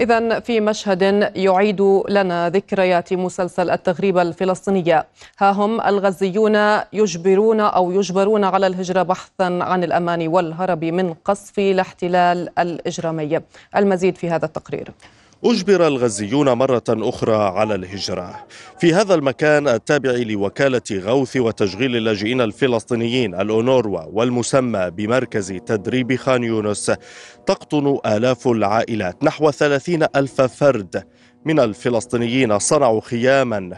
إذا 0.00 0.40
في 0.40 0.60
مشهد 0.60 1.02
يعيد 1.36 1.82
لنا 2.08 2.50
ذكريات 2.50 3.12
مسلسل 3.12 3.70
التغريبة 3.70 4.22
الفلسطينية. 4.22 5.06
ها 5.38 5.50
هم 5.50 5.80
الغزيون 5.80 6.56
يجبرون 6.92 7.60
أو 7.60 7.92
يجبرون 7.92 8.44
على 8.44 8.66
الهجرة 8.66 9.02
بحثا 9.02 9.58
عن 9.62 9.84
الأمان 9.84 10.28
والهرب 10.28 10.84
من 10.84 11.14
قصف 11.14 11.58
الاحتلال 11.58 12.58
الإجرامي. 12.58 13.40
المزيد 13.76 14.16
في 14.16 14.30
هذا 14.30 14.44
التقرير. 14.44 14.90
أجبر 15.46 15.86
الغزيون 15.86 16.52
مرة 16.52 16.84
أخرى 16.88 17.36
على 17.36 17.74
الهجرة. 17.74 18.46
في 18.80 18.94
هذا 18.94 19.14
المكان 19.14 19.68
التابع 19.68 20.10
لوكالة 20.10 20.82
غوث 20.92 21.36
وتشغيل 21.36 21.96
اللاجئين 21.96 22.40
الفلسطينيين 22.40 23.34
الأونوروا 23.34 24.00
والمسمى 24.12 24.90
بمركز 24.90 25.52
تدريب 25.52 26.16
خان 26.16 26.44
يونس. 26.44 26.92
تقطن 27.46 27.98
آلاف 28.06 28.48
العائلات 28.48 29.24
نحو 29.24 29.50
ثلاثين 29.50 30.06
ألف 30.16 30.40
فرد 30.40 31.04
من 31.44 31.60
الفلسطينيين 31.60 32.58
صنعوا 32.58 33.00
خياما 33.00 33.76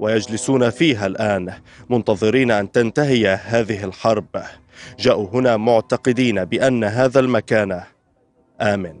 ويجلسون 0.00 0.70
فيها 0.70 1.06
الآن 1.06 1.52
منتظرين 1.90 2.50
أن 2.50 2.72
تنتهي 2.72 3.28
هذه 3.28 3.84
الحرب. 3.84 4.42
جاءوا 4.98 5.28
هنا 5.32 5.56
معتقدين 5.56 6.44
بأن 6.44 6.84
هذا 6.84 7.20
المكان 7.20 7.80
آمن. 8.60 8.94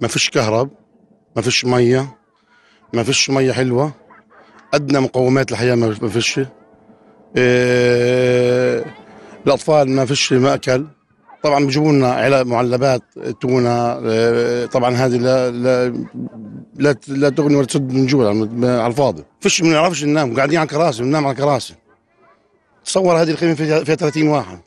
ما 0.00 0.08
فيش 0.08 0.30
كهرب 0.30 0.70
ما 1.36 1.42
فيش 1.42 1.64
مية 1.64 2.16
ما 2.92 3.02
فيش 3.02 3.30
مية 3.30 3.52
حلوة. 3.52 3.92
ادنى 4.74 5.00
مقومات 5.00 5.52
الحياة 5.52 5.74
ما 5.74 6.08
فيش. 6.08 6.40
إيه 7.36 8.84
الأطفال 9.46 9.90
ما 9.90 10.04
فيش 10.04 10.32
مأكل. 10.32 10.86
طبعا 11.42 11.64
بيجيبوا 11.64 11.92
لنا 11.92 12.44
معلبات 12.44 13.02
تونة. 13.40 13.98
إيه 13.98 14.66
طبعا 14.66 14.94
هذه 14.94 15.16
لا 15.16 15.50
لا 15.50 16.04
لا, 16.74 16.96
لا 17.08 17.28
تغني 17.28 17.56
ولا 17.56 17.66
تسد 17.66 17.92
من 17.92 18.06
جوع 18.06 18.28
على 18.28 18.86
الفاضي. 18.86 19.24
فيش 19.40 19.62
ما 19.62 19.68
نعرفش 19.68 20.04
ننام 20.04 20.36
قاعدين 20.36 20.58
على 20.58 20.68
كراسي 20.68 21.02
بننام 21.02 21.26
على 21.26 21.36
كراسي 21.36 21.74
تصور 22.84 23.22
هذه 23.22 23.30
الخيمة 23.30 23.54
فيها 23.54 23.80
30 23.82 24.28
واحد. 24.28 24.58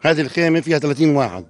هذه 0.00 0.20
الخيمة 0.20 0.60
فيها 0.60 0.78
30 0.78 1.16
واحد. 1.16 1.44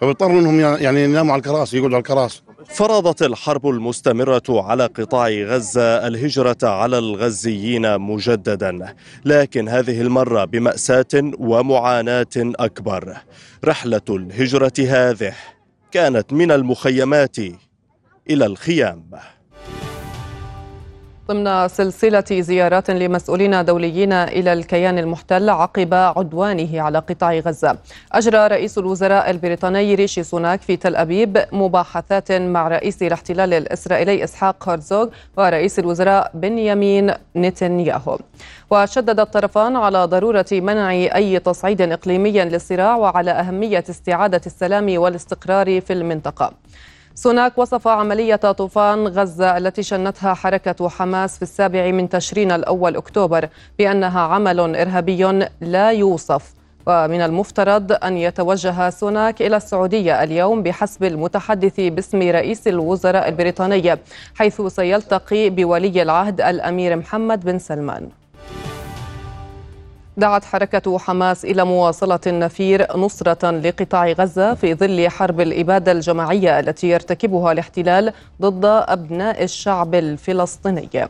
فبيضطروا 0.00 0.40
انهم 0.40 0.60
يعني 0.60 1.04
يناموا 1.04 1.32
على 1.32 1.40
الكراسي 1.40 1.76
يقعدوا 1.76 1.94
على 1.94 2.02
الكراسي. 2.02 2.42
فرضت 2.68 3.22
الحرب 3.22 3.66
المستمرة 3.68 4.42
على 4.48 4.86
قطاع 4.86 5.28
غزة 5.28 6.06
الهجرة 6.06 6.56
على 6.62 6.98
الغزيين 6.98 7.98
مجددا. 7.98 8.94
لكن 9.24 9.68
هذه 9.68 10.00
المرة 10.00 10.44
بمأساة 10.44 11.32
ومعاناة 11.38 12.26
أكبر. 12.36 13.16
رحلة 13.64 14.00
الهجرة 14.10 14.72
هذه 14.78 15.34
كانت 15.90 16.32
من 16.32 16.50
المخيمات 16.50 17.36
إلى 18.30 18.46
الخيام. 18.46 19.10
ضمن 21.28 21.68
سلسلة 21.68 22.24
زيارات 22.30 22.90
لمسؤولين 22.90 23.64
دوليين 23.64 24.12
إلى 24.12 24.52
الكيان 24.52 24.98
المحتل 24.98 25.50
عقب 25.50 25.94
عدوانه 25.94 26.82
على 26.82 26.98
قطاع 26.98 27.38
غزة. 27.38 27.78
أجرى 28.12 28.46
رئيس 28.46 28.78
الوزراء 28.78 29.30
البريطاني 29.30 29.94
ريشي 29.94 30.22
سوناك 30.22 30.60
في 30.60 30.76
تل 30.76 30.96
أبيب 30.96 31.44
مباحثات 31.52 32.32
مع 32.32 32.68
رئيس 32.68 33.02
الاحتلال 33.02 33.54
الإسرائيلي 33.54 34.24
إسحاق 34.24 34.68
هرزوغ 34.68 35.08
ورئيس 35.36 35.78
الوزراء 35.78 36.30
بنيامين 36.34 37.12
نتنياهو. 37.36 38.18
وشدد 38.70 39.20
الطرفان 39.20 39.76
على 39.76 40.04
ضرورة 40.04 40.46
منع 40.52 40.90
أي 40.90 41.38
تصعيد 41.38 41.82
إقليمي 41.82 42.44
للصراع 42.44 42.96
وعلى 42.96 43.30
أهمية 43.30 43.84
استعادة 43.90 44.40
السلام 44.46 44.98
والاستقرار 44.98 45.80
في 45.80 45.92
المنطقة. 45.92 46.52
سوناك 47.16 47.58
وصف 47.58 47.88
عملية 47.88 48.36
طوفان 48.36 49.06
غزة 49.08 49.56
التي 49.56 49.82
شنتها 49.82 50.34
حركة 50.34 50.88
حماس 50.88 51.36
في 51.36 51.42
السابع 51.42 51.90
من 51.90 52.08
تشرين 52.08 52.52
الأول 52.52 52.96
أكتوبر 52.96 53.48
بأنها 53.78 54.20
عمل 54.20 54.76
إرهابي 54.76 55.48
لا 55.60 55.90
يوصف. 55.90 56.54
ومن 56.86 57.20
المفترض 57.20 57.92
أن 57.92 58.16
يتوجه 58.16 58.90
سوناك 58.90 59.42
إلى 59.42 59.56
السعودية 59.56 60.22
اليوم 60.22 60.62
بحسب 60.62 61.04
المتحدث 61.04 61.80
باسم 61.80 62.22
رئيس 62.22 62.68
الوزراء 62.68 63.28
البريطاني 63.28 63.96
حيث 64.34 64.60
سيلتقي 64.60 65.50
بولي 65.50 66.02
العهد 66.02 66.40
الأمير 66.40 66.96
محمد 66.96 67.44
بن 67.44 67.58
سلمان. 67.58 68.08
دعت 70.16 70.44
حركة 70.44 70.98
حماس 70.98 71.44
إلى 71.44 71.64
مواصلة 71.64 72.20
النفير 72.26 72.96
نصرة 72.96 73.50
لقطاع 73.50 74.12
غزة 74.12 74.54
في 74.54 74.74
ظل 74.74 75.08
حرب 75.08 75.40
الإبادة 75.40 75.92
الجماعية 75.92 76.60
التي 76.60 76.88
يرتكبها 76.88 77.52
الاحتلال 77.52 78.12
ضد 78.42 78.64
أبناء 78.64 79.44
الشعب 79.44 79.94
الفلسطيني. 79.94 81.08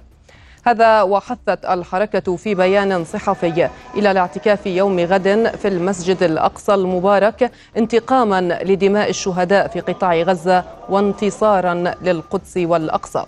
هذا 0.67 1.03
وحثت 1.03 1.65
الحركة 1.65 2.37
في 2.37 2.55
بيان 2.55 3.05
صحفي 3.05 3.69
إلى 3.97 4.11
الاعتكاف 4.11 4.67
يوم 4.67 5.01
غد 5.01 5.53
في 5.57 5.69
المسجد 5.69 6.23
الأقصى 6.23 6.75
المبارك 6.75 7.51
انتقاما 7.77 8.41
لدماء 8.41 9.11
الشهداء 9.11 9.69
في 9.69 9.81
قطاع 9.81 10.15
غزة 10.15 10.65
وانتصارا 10.89 11.75
للقدس 12.03 12.57
والأقصى. 12.57 13.25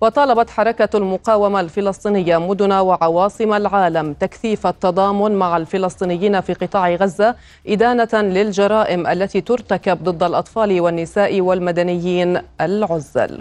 وطالبت 0.00 0.50
حركة 0.50 0.96
المقاومة 0.96 1.60
الفلسطينية 1.60 2.38
مدن 2.38 2.72
وعواصم 2.72 3.52
العالم 3.52 4.12
تكثيف 4.12 4.66
التضامن 4.66 5.32
مع 5.32 5.56
الفلسطينيين 5.56 6.40
في 6.40 6.52
قطاع 6.54 6.94
غزة 6.94 7.34
إدانة 7.66 8.08
للجرائم 8.14 9.06
التي 9.06 9.40
ترتكب 9.40 10.04
ضد 10.04 10.22
الأطفال 10.22 10.80
والنساء 10.80 11.40
والمدنيين 11.40 12.40
العزل. 12.60 13.40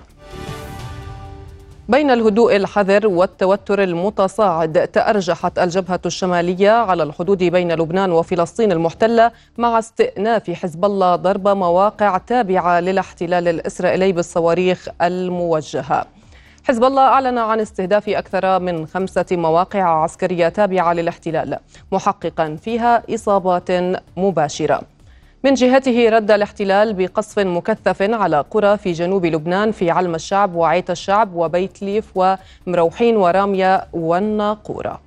بين 1.89 2.11
الهدوء 2.11 2.55
الحذر 2.55 3.07
والتوتر 3.07 3.83
المتصاعد 3.83 4.87
تأرجحت 4.87 5.59
الجبهة 5.59 5.99
الشمالية 6.05 6.71
على 6.71 7.03
الحدود 7.03 7.43
بين 7.43 7.71
لبنان 7.71 8.11
وفلسطين 8.11 8.71
المحتلة 8.71 9.31
مع 9.57 9.79
استئناف 9.79 10.51
حزب 10.51 10.85
الله 10.85 11.15
ضرب 11.15 11.47
مواقع 11.47 12.17
تابعة 12.17 12.79
للاحتلال 12.79 13.47
الإسرائيلي 13.47 14.11
بالصواريخ 14.11 14.87
الموجهة. 15.01 16.18
حزب 16.69 16.83
الله 16.83 17.01
أعلن 17.01 17.37
عن 17.37 17.59
استهداف 17.59 18.09
أكثر 18.09 18.59
من 18.59 18.87
خمسة 18.87 19.25
مواقع 19.31 20.03
عسكرية 20.03 20.49
تابعة 20.49 20.93
للاحتلال 20.93 21.59
محققا 21.91 22.57
فيها 22.61 23.03
إصابات 23.13 23.71
مباشرة. 24.17 24.81
من 25.43 25.53
جهته 25.53 26.09
رد 26.09 26.31
الاحتلال 26.31 26.93
بقصف 26.93 27.39
مكثف 27.39 28.01
على 28.01 28.45
قرى 28.51 28.77
في 28.77 28.91
جنوب 28.91 29.25
لبنان 29.25 29.71
في 29.71 29.91
علم 29.91 30.15
الشعب 30.15 30.55
وعيت 30.55 30.89
الشعب 30.89 31.35
وبيت 31.35 31.81
ليف 31.81 32.05
ومروحين 32.15 33.17
ورامية 33.17 33.87
والناقورة. 33.93 34.99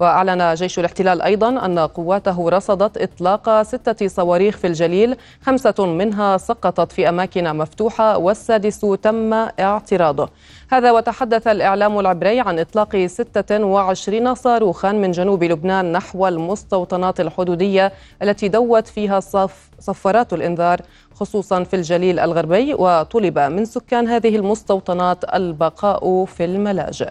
وأعلن 0.00 0.54
جيش 0.54 0.78
الاحتلال 0.78 1.22
أيضا 1.22 1.48
أن 1.48 1.78
قواته 1.78 2.48
رصدت 2.48 2.98
إطلاق 2.98 3.62
ستة 3.62 4.08
صواريخ 4.08 4.56
في 4.56 4.66
الجليل 4.66 5.16
خمسة 5.42 5.74
منها 5.86 6.36
سقطت 6.36 6.92
في 6.92 7.08
أماكن 7.08 7.56
مفتوحة 7.56 8.18
والسادس 8.18 8.80
تم 9.02 9.32
اعتراضه. 9.60 10.28
هذا 10.70 10.92
وتحدث 10.92 11.46
الإعلام 11.46 11.98
العبري 11.98 12.40
عن 12.40 12.58
إطلاق 12.58 13.06
26 13.06 14.34
صاروخا 14.34 14.92
من 14.92 15.10
جنوب 15.10 15.44
لبنان 15.44 15.92
نحو 15.92 16.26
المستوطنات 16.28 17.20
الحدودية 17.20 17.92
التي 18.22 18.48
دوت 18.48 18.86
فيها 18.86 19.20
صف 19.20 19.70
صفارات 19.80 20.32
الإنذار 20.32 20.80
خصوصا 21.14 21.64
في 21.64 21.76
الجليل 21.76 22.18
الغربي 22.18 22.74
وطلب 22.74 23.38
من 23.38 23.64
سكان 23.64 24.08
هذه 24.08 24.36
المستوطنات 24.36 25.34
البقاء 25.34 26.24
في 26.24 26.44
الملاجئ. 26.44 27.10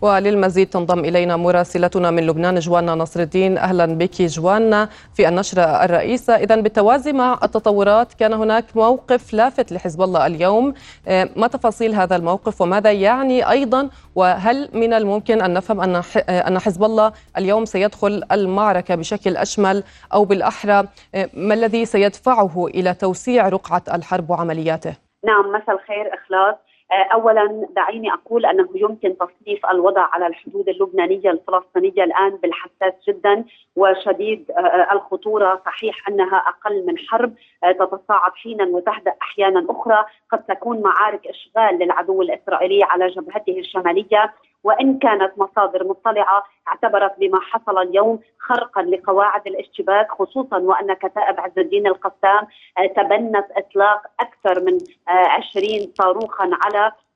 وللمزيد 0.00 0.66
تنضم 0.66 0.98
إلينا 0.98 1.36
مراسلتنا 1.36 2.10
من 2.10 2.26
لبنان 2.26 2.58
جوانا 2.58 2.94
نصر 2.94 3.20
الدين 3.20 3.58
أهلا 3.58 3.86
بك 3.86 4.22
جوانا 4.22 4.88
في 5.14 5.28
النشرة 5.28 5.62
الرئيسة. 5.62 6.36
إذا 6.36 6.56
بالتوازي 6.56 7.12
مع 7.12 7.38
التطورات 7.42 8.14
كان 8.14 8.32
هناك 8.32 8.64
موقف 8.74 9.34
لافت 9.34 9.72
لحزب 9.72 10.02
الله 10.02 10.26
اليوم. 10.26 10.74
آه، 11.08 11.28
ما 11.36 11.46
تفاصيل 11.46 11.94
هذا 11.94 12.16
الموقف 12.16 12.60
وماذا 12.60 12.92
يعني 12.92 13.50
أيضا؟ 13.50 13.88
وهل 14.14 14.68
من 14.72 14.92
الممكن 14.92 15.40
أن 15.42 15.52
نفهم 15.54 15.80
أن 15.80 15.96
آه، 15.96 16.48
أن 16.48 16.58
حزب 16.58 16.84
الله 16.84 17.12
اليوم 17.38 17.64
سيدخل 17.64 18.22
المعركة 18.32 18.94
بشكل 18.94 19.36
أشمل 19.36 19.84
أو 20.14 20.24
بالأحرى؟ 20.24 20.84
آه، 21.14 21.30
ما 21.34 21.54
الذي 21.54 21.84
سيدفعه 21.84 22.66
إلى 22.66 22.94
توسيع 22.94 23.48
رقعة 23.48 23.82
الحرب 23.94 24.30
وعملياته؟ 24.30 24.94
نعم 25.24 25.52
مساء 25.52 25.74
الخير 25.74 26.14
إخلاص. 26.14 26.67
اولا 26.92 27.66
دعيني 27.76 28.12
أقول 28.12 28.46
أنه 28.46 28.68
يمكن 28.74 29.16
تصنيف 29.18 29.66
الوضع 29.66 30.08
على 30.12 30.26
الحدود 30.26 30.68
اللبنانية 30.68 31.30
الفلسطينية 31.30 32.04
الآن 32.04 32.30
بالحساس 32.36 32.92
جدا 33.08 33.44
وشديد 33.76 34.50
آه، 34.50 34.60
آه، 34.60 34.92
الخطورة 34.92 35.62
صحيح 35.66 36.08
أنها 36.08 36.36
أقل 36.36 36.86
من 36.86 36.98
حرب 36.98 37.34
تتصاعد 37.62 38.32
حينا 38.34 38.64
وتهدأ 38.64 39.14
أحيانا 39.22 39.66
أخرى 39.70 40.04
قد 40.32 40.42
تكون 40.42 40.82
معارك 40.82 41.26
إشغال 41.26 41.78
للعدو 41.78 42.22
الإسرائيلي 42.22 42.82
على 42.84 43.06
جبهته 43.06 43.58
الشمالية. 43.58 44.34
وإن 44.64 44.98
كانت 44.98 45.32
مصادر 45.36 45.84
مطلعة 45.84 46.44
اعتبرت 46.68 47.18
بما 47.18 47.40
حصل 47.40 47.78
اليوم 47.78 48.20
خرقا 48.38 48.82
لقواعد 48.82 49.46
الاشتباك 49.46 50.10
خصوصا 50.10 50.58
وان 50.58 50.94
كتائب 50.94 51.40
عز 51.40 51.58
الدين 51.58 51.86
القسام 51.86 52.46
تبنت 52.96 53.46
إطلاق 53.56 54.02
أكثر 54.20 54.60
من 54.60 54.78
20 55.08 55.92
صاروخا 55.98 56.50
على 56.62 56.78
آه، 56.78 56.86
آه، 56.86 57.07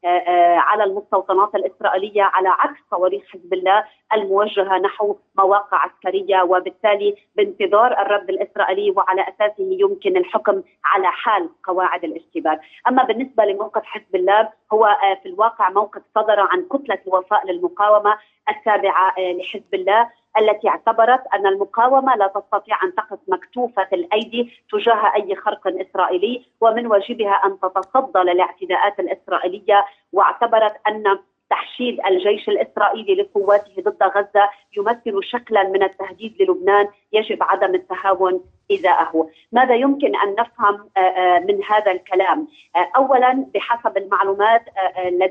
على 0.56 0.84
المستوطنات 0.84 1.54
الإسرائيلية 1.54 2.22
على 2.22 2.48
عكس 2.48 2.80
صواريخ 2.90 3.22
حزب 3.32 3.52
الله 3.52 3.84
الموجهة 4.12 4.78
نحو 4.78 5.16
مواقع 5.38 5.76
عسكرية 5.76 6.42
وبالتالي 6.42 7.16
بانتظار 7.36 7.92
الرد 8.02 8.30
الإسرائيلي 8.30 8.90
وعلى 8.90 9.22
أساسه 9.22 9.54
يمكن 9.80 10.16
الحكم 10.16 10.62
على 10.84 11.06
حال 11.06 11.48
قواعد 11.64 12.04
الاشتباك، 12.04 12.60
أما 12.88 13.04
بالنسبة 13.04 13.44
لموقف 13.44 13.84
حزب 13.84 14.14
الله 14.14 14.48
هو 14.72 14.84
آه، 14.86 15.14
في 15.22 15.28
الواقع 15.28 15.70
موقف 15.70 16.02
صدر 16.14 16.40
عن 16.40 16.68
كتلة 16.70 16.98
الوفاء 17.06 17.46
للمقاومة 17.46 18.18
التابعه 18.50 19.14
لحزب 19.18 19.74
الله. 19.74 20.21
التي 20.38 20.68
اعتبرت 20.68 21.22
أن 21.34 21.46
المقاومة 21.46 22.16
لا 22.16 22.26
تستطيع 22.26 22.84
أن 22.84 22.94
تقف 22.94 23.18
مكتوفة 23.28 23.88
الأيدي 23.92 24.52
تجاه 24.72 25.14
أي 25.14 25.36
خرق 25.36 25.60
إسرائيلي 25.66 26.42
ومن 26.60 26.86
واجبها 26.86 27.40
أن 27.44 27.58
تتصدى 27.60 28.18
للاعتداءات 28.18 29.00
الإسرائيلية. 29.00 29.84
واعتبرت 30.12 30.74
أن 30.88 31.18
تحشيد 31.50 32.00
الجيش 32.06 32.48
الإسرائيلي 32.48 33.14
لقواته 33.14 33.82
ضد 33.82 34.02
غزة 34.02 34.50
يمثل 34.76 35.20
شكلا 35.22 35.68
من 35.68 35.82
التهديد 35.82 36.42
للبنان. 36.42 36.88
يجب 37.12 37.42
عدم 37.42 37.74
التهاون 37.74 38.40
إزاءه، 38.72 39.30
ماذا 39.52 39.74
يمكن 39.74 40.16
أن 40.16 40.34
نفهم 40.38 40.88
آه، 40.96 41.00
آه، 41.00 41.38
من 41.38 41.64
هذا 41.64 41.92
الكلام؟ 41.92 42.48
آه، 42.76 42.88
اولا 42.96 43.46
بحسب 43.54 43.96
المعلومات 43.96 44.62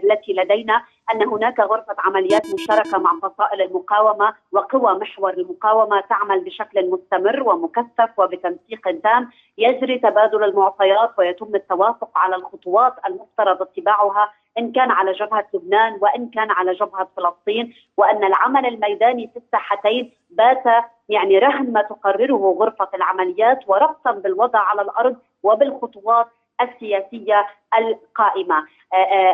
التي 0.03 0.33
لدينا 0.33 0.83
أن 1.13 1.27
هناك 1.27 1.59
غرفة 1.59 1.95
عمليات 1.99 2.53
مشتركة 2.53 2.97
مع 2.97 3.11
فصائل 3.21 3.61
المقاومة 3.61 4.33
وقوى 4.51 4.99
محور 4.99 5.33
المقاومة 5.33 6.01
تعمل 6.01 6.43
بشكل 6.43 6.89
مستمر 6.89 7.43
ومكثف 7.49 8.19
وبتنسيق 8.19 9.01
تام. 9.03 9.29
يجري 9.57 9.99
تبادل 9.99 10.43
المعطيات 10.43 11.11
ويتم 11.17 11.55
التوافق 11.55 12.17
على 12.17 12.35
الخطوات 12.35 12.93
المفترض 13.07 13.61
اتباعها 13.61 14.31
إن 14.57 14.71
كان 14.71 14.91
على 14.91 15.11
جبهة 15.11 15.47
لبنان 15.53 15.97
وإن 16.01 16.29
كان 16.29 16.51
على 16.51 16.73
جبهة 16.73 17.07
فلسطين. 17.17 17.73
وأن 17.97 18.23
العمل 18.23 18.65
الميداني 18.65 19.27
في 19.33 19.39
الساحتين 19.39 20.11
بات 20.29 20.63
يعني 21.09 21.39
رهن 21.39 21.73
ما 21.73 21.81
تقرره 21.81 22.55
غرفة 22.59 22.89
العمليات 22.93 23.59
وربطا 23.67 24.11
بالوضع 24.11 24.59
على 24.59 24.81
الأرض 24.81 25.15
وبالخطوات 25.43 26.27
السياسية 26.61 27.47
القائمة. 27.77 28.65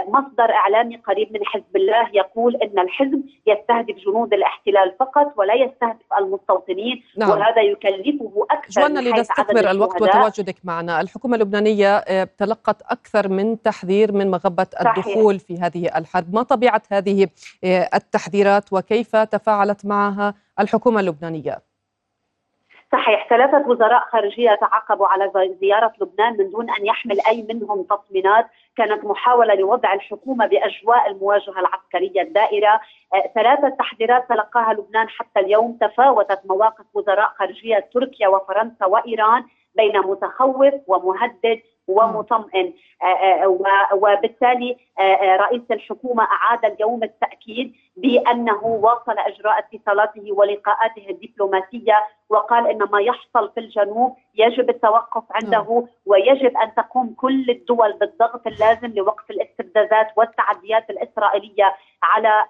مصدر 0.07 0.51
إعلامي 0.51 0.97
قريب 0.97 1.33
من 1.33 1.45
حزب 1.45 1.75
الله 1.75 2.09
يقول 2.13 2.55
إن 2.55 2.79
الحزب 2.79 3.23
يستهدف 3.47 3.95
جنود 3.95 4.33
الاحتلال 4.33 4.95
فقط 4.99 5.33
ولا 5.37 5.53
يستهدف 5.53 6.05
المستوطنين 6.19 7.03
نعم. 7.17 7.29
وهذا 7.29 7.61
يكلفه 7.61 8.45
أكثر 8.51 8.81
جوانا 8.81 8.99
لنستثمر 8.99 9.71
الوقت 9.71 10.01
وتواجدك 10.01 10.55
معنا. 10.63 11.01
الحكومة 11.01 11.35
اللبنانية 11.35 11.97
آه، 11.97 12.27
تلقت 12.37 12.81
أكثر 12.81 13.27
من 13.27 13.61
تحذير 13.61 14.11
من 14.11 14.31
مغبة 14.31 14.67
الدخول 14.81 15.39
في 15.39 15.57
هذه 15.57 15.97
الحرب. 15.97 16.33
ما 16.33 16.43
طبيعة 16.43 16.81
هذه 16.91 17.27
التحذيرات 17.95 18.73
وكيف 18.73 19.15
تفاعلت 19.15 19.85
معها 19.85 20.33
الحكومة 20.59 20.99
اللبنانية؟ 20.99 21.66
صحيح 22.91 23.29
ثلاثة 23.29 23.69
وزراء 23.69 23.99
خارجية 23.99 24.55
تعاقبوا 24.55 25.07
على 25.07 25.55
زيارة 25.61 25.93
لبنان 26.01 26.37
من 26.37 26.49
دون 26.49 26.69
أن 26.69 26.85
يحمل 26.85 27.17
أي 27.27 27.45
منهم 27.49 27.83
تطمينات 27.83 28.47
كانت 28.77 29.05
محاولة 29.05 29.55
لوضع 29.55 29.93
الحكومة 29.93 30.45
بأجواء 30.45 31.11
المواجهة 31.11 31.59
العسكرية 31.59 32.21
الدائرة. 32.21 32.81
آه، 33.13 33.31
ثلاثة 33.35 33.69
تحذيرات 33.69 34.29
تلقاها 34.29 34.73
لبنان 34.73 35.09
حتى 35.09 35.39
اليوم. 35.39 35.77
تفاوتت 35.81 36.39
مواقف 36.45 36.85
وزراء 36.93 37.29
خارجية 37.39 37.89
تركيا 37.93 38.27
وفرنسا 38.27 38.85
وإيران 38.85 39.43
بين 39.75 39.99
متخوف 39.99 40.73
ومهدد 40.87 41.61
ومطمئن. 41.87 42.73
آه، 43.03 43.05
آه، 43.05 43.47
وبالتالي 43.93 44.77
آه، 44.99 45.35
رئيس 45.35 45.61
الحكومة 45.71 46.23
أعاد 46.23 46.65
اليوم 46.65 47.03
التأكيد 47.03 47.73
بأنه 47.97 48.65
واصل 48.65 49.19
إجراء 49.19 49.59
اتصالاته 49.59 50.31
ولقاءاته 50.31 51.09
الدبلوماسية 51.09 51.93
وقال 52.29 52.67
إن 52.67 52.77
ما 52.91 53.01
يحصل 53.01 53.51
في 53.51 53.59
الجنوب 53.59 54.15
يجب 54.35 54.69
التوقف 54.69 55.23
عنده 55.31 55.87
ويجب 56.05 56.57
أن 56.57 56.75
تقوم 56.75 57.13
كل 57.17 57.49
الدول 57.49 57.93
بالضغط 57.93 58.47
اللازم 58.47 58.93
لوقف 58.93 59.31
الاستفزازات 59.31 60.07
والتعديات 60.15 60.89
الإسرائيلية 60.89 61.75
على 62.03 62.43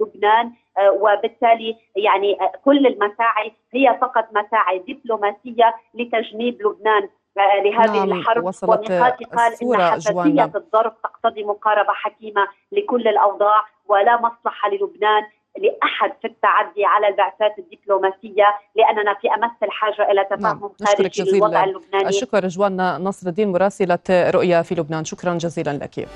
لبنان. 0.00 0.52
وبالتالي 0.78 1.76
يعني 1.96 2.38
كل 2.64 2.86
المساعي 2.86 3.52
هي 3.72 3.98
فقط 4.00 4.28
مساعي 4.32 4.78
دبلوماسية 4.78 5.74
لتجنيب 5.94 6.62
لبنان. 6.62 7.08
لهذه 7.36 8.04
نعم 8.04 8.12
الحرب 8.12 8.44
والنقاط 8.44 9.22
قال 9.22 9.52
إن 9.62 9.82
حساسية 9.82 10.52
الضرب 10.54 10.92
تقتضي 11.02 11.44
مقاربة 11.44 11.92
حكيمة 11.92 12.48
لكل 12.72 13.08
الأوضاع 13.08 13.64
ولا 13.88 14.16
مصلحة 14.16 14.70
للبنان 14.70 15.22
لأحد 15.58 16.12
في 16.22 16.26
التعدي 16.28 16.84
على 16.84 17.08
البعثات 17.08 17.58
الدبلوماسية 17.58 18.44
لأننا 18.74 19.14
في 19.14 19.28
أمس 19.34 19.52
الحاجة 19.62 20.10
إلى 20.10 20.24
تفاهم 20.24 20.40
نعم. 20.40 20.86
خارجي 20.96 21.22
للوضع 21.22 21.64
اللبناني. 21.64 22.08
الشكر 22.08 22.44
رجوان 22.44 23.04
نصر 23.04 23.28
الدين 23.28 23.52
مراسلة 23.52 23.98
رؤيا 24.10 24.62
في 24.62 24.74
لبنان. 24.74 25.04
شكرا 25.04 25.34
جزيلا 25.34 25.70
لك. 25.70 26.08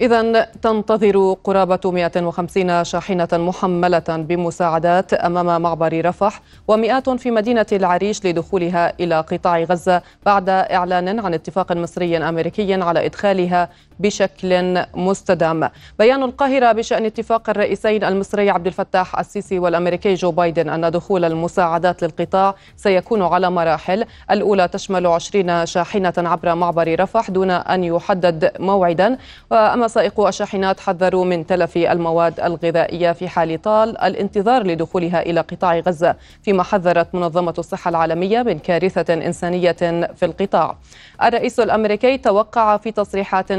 إذا 0.00 0.44
تنتظر 0.62 1.36
قرابة 1.44 1.80
150 1.84 2.84
شاحنة 2.84 3.28
محملة 3.32 4.04
بمساعدات 4.08 5.14
أمام 5.14 5.62
معبر 5.62 6.04
رفح 6.04 6.42
ومئات 6.68 7.10
في 7.10 7.30
مدينة 7.30 7.66
العريش 7.72 8.26
لدخولها 8.26 8.92
إلى 9.00 9.20
قطاع 9.20 9.62
غزة 9.62 10.02
بعد 10.26 10.48
إعلان 10.48 11.20
عن 11.20 11.34
اتفاق 11.34 11.72
مصري 11.72 12.16
أمريكي 12.18 12.74
على 12.74 13.06
إدخالها 13.06 13.68
بشكل 13.98 14.82
مستدام. 14.94 15.70
بيان 15.98 16.22
القاهرة 16.22 16.72
بشأن 16.72 17.04
اتفاق 17.04 17.50
الرئيسين 17.50 18.04
المصري 18.04 18.50
عبد 18.50 18.66
الفتاح 18.66 19.18
السيسي 19.18 19.58
والأمريكي 19.58 20.14
جو 20.14 20.30
بايدن 20.30 20.68
أن 20.68 20.90
دخول 20.90 21.24
المساعدات 21.24 22.02
للقطاع 22.02 22.54
سيكون 22.76 23.22
على 23.22 23.50
مراحل. 23.50 24.04
الأولى 24.30 24.68
تشمل 24.68 25.06
20 25.06 25.66
شاحنة 25.66 26.14
عبر 26.16 26.54
معبر 26.54 27.00
رفح 27.00 27.30
دون 27.30 27.50
أن 27.50 27.84
يحدد 27.84 28.52
موعدا. 28.58 29.18
وأما 29.50 29.88
سائقو 29.88 30.28
الشاحنات 30.28 30.80
حذروا 30.80 31.24
من 31.24 31.46
تلف 31.46 31.76
المواد 31.76 32.40
الغذائية 32.40 33.12
في 33.12 33.28
حال 33.28 33.62
طال 33.62 33.98
الانتظار 33.98 34.62
لدخولها 34.66 35.22
إلى 35.22 35.40
قطاع 35.40 35.78
غزة 35.78 36.16
فيما 36.42 36.62
حذرت 36.62 37.14
منظمة 37.14 37.54
الصحة 37.58 37.88
العالمية 37.88 38.42
من 38.42 38.58
كارثة 38.58 39.14
إنسانية 39.14 39.72
في 40.16 40.22
القطاع. 40.22 40.76
الرئيس 41.22 41.60
الأمريكي 41.60 42.18
توقع 42.18 42.76
في 42.76 42.90
تصريحات 42.90 43.50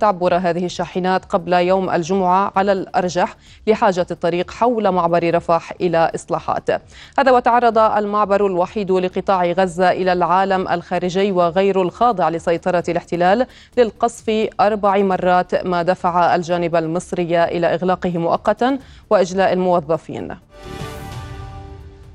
تعبر 0.00 0.34
هذه 0.34 0.64
الشاحنات 0.64 1.24
قبل 1.24 1.52
يوم 1.52 1.90
الجمعة 1.90 2.52
على 2.56 2.72
الأرجح 2.72 3.36
لحاجة 3.66 4.06
الطريق 4.10 4.50
حول 4.50 4.90
معبر 4.90 5.34
رفح 5.34 5.72
إلى 5.80 6.10
إصلاحات؟ 6.14 6.70
هذا 7.18 7.30
وتعرض 7.30 7.78
المعبر 7.78 8.46
الوحيد 8.46 8.90
لقطاع 8.90 9.44
غزة 9.44 9.90
إلى 9.90 10.12
العالم 10.12 10.68
الخارجي 10.68 11.32
وغير 11.32 11.82
الخاضع 11.82 12.28
لسيطرة 12.28 12.84
الاحتلال 12.88 13.46
للقصف 13.78 14.48
أربع 14.60 14.98
مرات 14.98 15.66
ما 15.66 15.82
دفع 15.82 16.34
الجانب 16.34 16.76
المصري 16.76 17.44
إلى 17.44 17.74
إغلاقه 17.74 18.18
مؤقتا 18.18 18.78
وإجلاء 19.10 19.52
الموظفين. 19.52 20.36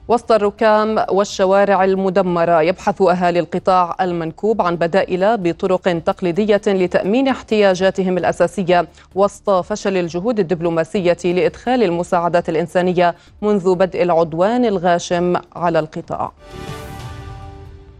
وسط 0.09 0.31
الركام 0.31 1.05
والشوارع 1.09 1.83
المدمرة 1.83 2.61
يبحث 2.61 3.01
أهالي 3.01 3.39
القطاع 3.39 3.95
المنكوب 4.01 4.61
عن 4.61 4.75
بدائل 4.75 5.37
بطرق 5.37 5.81
تقليدية 6.05 6.61
لتأمين 6.67 7.27
احتياجاتهم 7.27 8.17
الأساسية 8.17 8.87
وسط 9.15 9.49
فشل 9.49 9.97
الجهود 9.97 10.39
الدبلوماسية 10.39 11.17
لإدخال 11.25 11.83
المساعدات 11.83 12.49
الإنسانية 12.49 13.15
منذ 13.41 13.75
بدء 13.75 14.03
العدوان 14.03 14.65
الغاشم 14.65 15.35
على 15.55 15.79
القطاع. 15.79 16.31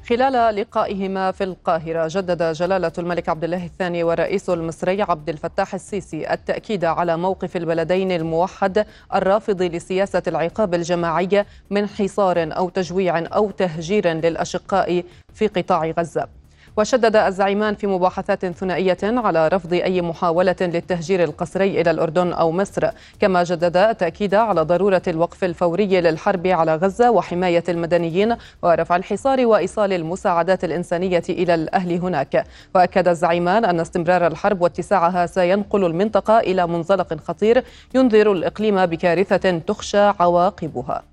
خلال 0.10 0.56
لقائهما 0.56 1.32
في 1.32 1.44
القاهرة 1.44 2.08
جدد 2.12 2.44
جلالة 2.54 2.92
الملك 2.98 3.30
عبد 3.30 3.44
الله 3.44 3.66
الثاني 3.66 4.04
والرئيس 4.04 4.50
المصري 4.50 5.02
عبد 5.02 5.30
الفتاح 5.30 5.74
السيسي 5.74 6.34
التأكيد 6.34 6.86
على 6.86 7.18
موقف 7.18 7.58
البلدين 7.58 8.12
الموحد 8.12 8.86
الرافض 9.16 9.62
لسياسة 9.62 10.24
العقاب 10.28 10.74
الجماعي 10.74 11.46
من 11.70 11.88
حصار 11.88 12.58
أو 12.58 12.70
تجويع 12.70 13.20
أو 13.20 13.52
تهجير 13.52 14.08
للأشقاء 14.08 15.04
في 15.34 15.48
قطاع 15.48 15.86
غزة. 15.86 16.37
وشدد 16.78 17.16
الزعيمان 17.16 17.76
في 17.76 17.88
مباحثات 17.88 18.46
ثنائية 18.46 18.98
على 19.04 19.48
رفض 19.48 19.74
أي 19.74 20.02
محاولة 20.02 20.56
للتهجير 20.62 21.24
القسري 21.24 21.82
إلى 21.82 21.92
الأردن 21.92 22.34
أو 22.34 22.52
مصر 22.52 22.90
كما 23.20 23.44
جدد 23.44 23.78
التأكيد 23.78 24.36
على 24.36 24.62
ضرورة 24.62 25.02
الوقف 25.08 25.44
الفوري 25.44 26.02
للحرب 26.02 26.48
على 26.48 26.76
غزة 26.76 27.12
وحماية 27.12 27.64
المدنيين 27.70 28.36
ورفع 28.64 28.96
الحصار 28.96 29.46
وإيصال 29.46 29.94
المساعدات 29.94 30.64
الإنسانية 30.64 31.24
إلى 31.30 31.54
الأهل 31.56 31.92
هناك. 31.94 32.46
وأكد 32.76 33.08
الزعيمان 33.08 33.66
أن 33.66 33.80
استمرار 33.80 34.28
الحرب 34.28 34.62
واتساعها 34.62 35.26
سينقل 35.26 35.86
المنطقة 35.86 36.40
إلى 36.40 36.68
منزلق 36.68 37.14
خطير 37.28 37.64
ينذر 37.96 38.32
الإقليم 38.32 38.86
بكارثة 38.86 39.58
تخشى 39.58 39.98
عواقبها. 40.20 41.04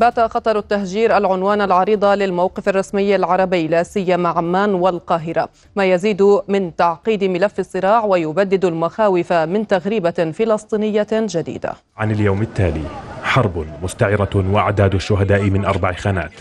بات 0.00 0.20
خطر 0.20 0.58
التهجير 0.58 1.16
العنوان 1.16 1.60
العريض 1.60 2.04
للموقف 2.04 2.68
الرسمي 2.68 3.16
العربي 3.16 3.68
لا 3.68 3.82
سيما 3.82 4.28
عمان 4.28 4.74
والقاهرة. 4.74 5.48
ما 5.76 5.84
يزيد 5.84 6.22
من 6.48 6.76
تعقيد 6.76 7.24
ملف 7.24 7.58
الصراع 7.58 8.04
ويبدد 8.04 8.64
المخاوف 8.64 9.32
من 9.32 9.66
تغريبة 9.66 10.32
فلسطينية 10.34 11.06
جديدة. 11.12 11.72
عن 11.96 12.10
اليوم 12.10 12.42
التالي 12.42 12.84
حرب 13.22 13.66
مستعرة 13.82 14.44
وأعداد 14.52 14.94
الشهداء 14.94 15.42
من 15.42 15.64
أربع 15.64 15.92
خانات 15.92 16.32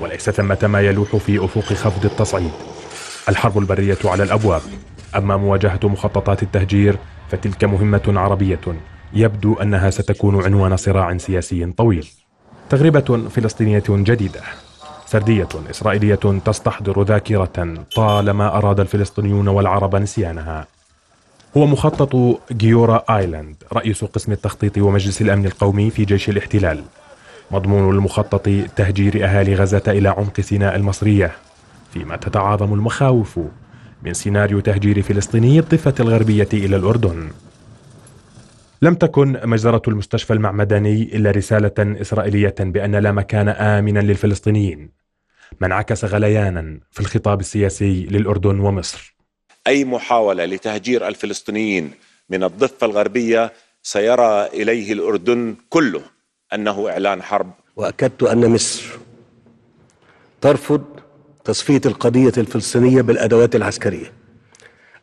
وليس 0.00 0.30
ثمة 0.30 0.58
ما 0.62 0.80
يلوح 0.80 1.16
في 1.16 1.44
أفق 1.44 1.72
خفض 1.72 2.04
التصعيد. 2.04 2.52
الحرب 3.28 3.58
البرية 3.58 3.98
على 4.04 4.22
الأبواب. 4.22 4.62
أما 5.16 5.36
مواجهة 5.36 5.80
مخططات 5.84 6.42
التهجير 6.42 6.96
فتلك 7.28 7.64
مهمة 7.64 8.02
عربية. 8.06 8.60
يبدو 9.12 9.54
أنها 9.54 9.90
ستكون 9.90 10.44
عنوان 10.44 10.76
صراع 10.76 11.16
سياسي 11.16 11.72
طويل. 11.72 12.08
تغربة 12.70 13.28
فلسطينية 13.28 13.84
جديدة 13.88 14.40
سردية 15.06 15.48
إسرائيلية 15.70 16.40
تستحضر 16.44 17.02
ذاكرة 17.02 17.74
طالما 17.96 18.56
أراد 18.56 18.80
الفلسطينيون 18.80 19.48
والعرب 19.48 19.96
نسيانها. 19.96 20.66
هو 21.56 21.66
مخطط 21.66 22.40
جيورا 22.52 23.04
آيلاند 23.10 23.56
رئيس 23.72 24.04
قسم 24.04 24.32
التخطيط 24.32 24.78
ومجلس 24.78 25.22
الأمن 25.22 25.46
القومي 25.46 25.90
في 25.90 26.04
جيش 26.04 26.28
الاحتلال 26.28 26.82
مضمون 27.50 27.94
المخطط 27.94 28.48
تهجير 28.76 29.24
أهالي 29.24 29.54
غزة 29.54 29.82
إلى 29.88 30.08
عمق 30.08 30.40
سيناء 30.40 30.76
المصرية 30.76 31.32
فيما 31.92 32.16
تتعاظم 32.16 32.74
المخاوف 32.74 33.40
من 34.02 34.14
سيناريو 34.14 34.60
تهجير 34.60 35.02
فلسطيني 35.02 35.58
الضفة 35.58 35.94
الغربية 36.00 36.48
إلى 36.52 36.76
الأردن. 36.76 37.28
لم 38.82 38.94
تكن 38.94 39.40
مجزرة 39.44 39.82
المستشفى 39.88 40.32
المعمداني 40.32 41.02
إلا 41.02 41.30
رسالة 41.30 41.72
إسرائيلية 41.78 42.54
بأن 42.58 42.94
لا 42.94 43.12
مكان 43.12 43.48
آمنا 43.48 44.00
للفلسطينيين. 44.00 44.90
ما 45.60 45.66
انعكس 45.66 46.04
غليانا 46.04 46.80
في 46.90 47.00
الخطاب 47.00 47.40
السياسي 47.40 48.06
للأردن 48.10 48.60
ومصر. 48.60 49.16
أي 49.66 49.84
محاولة 49.84 50.44
لتهجير 50.44 51.08
الفلسطينيين 51.08 51.90
من 52.30 52.44
الضفة 52.44 52.86
الغربية 52.86 53.52
سيرى 53.82 54.46
إليه 54.46 54.92
الأردن 54.92 55.56
كله 55.68 56.02
أنه 56.54 56.88
إعلان 56.88 57.22
حرب. 57.22 57.50
وأكدت 57.76 58.22
أن 58.22 58.50
مصر 58.50 58.84
ترفض 60.40 60.84
تصفية 61.44 61.80
القضية 61.86 62.32
الفلسطينية 62.38 63.02
بالأدوات 63.02 63.56
العسكرية 63.56 64.12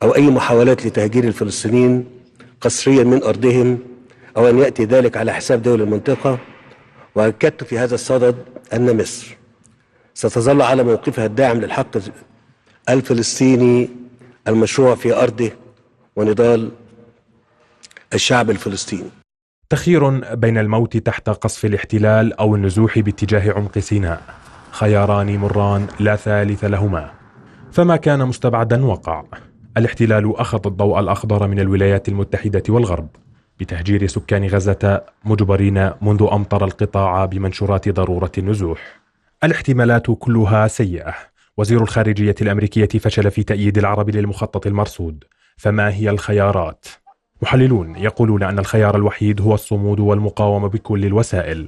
أو 0.04 0.16
أي 0.16 0.28
محاولات 0.28 0.86
لتهجير 0.86 1.24
الفلسطينيين 1.24 2.23
قسريا 2.64 3.04
من 3.04 3.24
أرضهم 3.24 3.80
أو 4.38 4.50
أن 4.50 4.60
يأتي 4.60 4.86
ذلك 4.86 5.18
على 5.18 5.34
حساب 5.34 5.62
دول 5.62 5.82
المنطقة. 5.82 6.38
وأكدت 7.16 7.64
في 7.64 7.80
هذا 7.80 7.96
الصدد 7.96 8.36
أن 8.74 8.98
مصر 8.98 9.38
ستظل 10.14 10.62
على 10.62 10.84
موقفها 10.84 11.26
الداعم 11.26 11.58
للحق 11.58 11.98
الفلسطيني 12.90 13.90
المشروع 14.48 14.96
في 14.96 15.14
أرضه 15.14 15.52
ونضال 16.16 16.72
الشعب 18.14 18.50
الفلسطيني. 18.50 19.10
تخير 19.70 20.10
بين 20.36 20.58
الموت 20.58 20.98
تحت 20.98 21.30
قصف 21.30 21.66
الاحتلال 21.66 22.34
أو 22.34 22.56
النزوح 22.56 23.00
باتجاه 23.00 23.54
عمق 23.54 23.80
سيناء. 23.80 24.22
خياران 24.72 25.38
مران 25.38 25.88
لا 26.00 26.16
ثالث 26.16 26.64
لهما. 26.64 27.12
فما 27.72 27.96
كان 27.96 28.26
مستبعدا 28.28 28.86
وقع. 28.86 29.24
الاحتلال 29.78 30.36
أخذ 30.38 30.62
الضوء 30.66 31.00
الأخضر 31.00 31.48
من 31.48 31.60
الولايات 31.60 32.10
المتحدة 32.10 32.64
والغرب 32.70 33.08
بتهجير 33.60 34.08
سكان 34.08 34.48
غزة 34.48 35.02
مجبرين 35.26 35.92
منذ 36.02 36.28
أمطر 36.32 36.66
القطاع 36.66 37.26
بمنشورات 37.26 37.90
ضرورة 37.90 38.32
النزوح. 38.38 39.00
الاحتمالات 39.44 40.06
كلها 40.20 40.68
سيئة. 40.68 41.14
وزير 41.58 41.82
الخارجية 41.82 42.36
الأمريكية 42.42 43.00
فشل 43.00 43.32
في 43.32 43.44
تأييد 43.44 43.78
العرب 43.78 44.10
للمخطط 44.10 44.68
المرصود. 44.68 45.24
فما 45.58 45.94
هي 45.94 46.10
الخيارات؟ 46.10 46.86
محللون 47.42 47.96
يقولون 47.96 48.44
أن 48.44 48.60
الخيار 48.60 48.96
الوحيد 48.96 49.42
هو 49.42 49.54
الصمود 49.54 50.00
والمقاومة 50.00 50.68
بكل 50.68 51.06
الوسائل. 51.06 51.68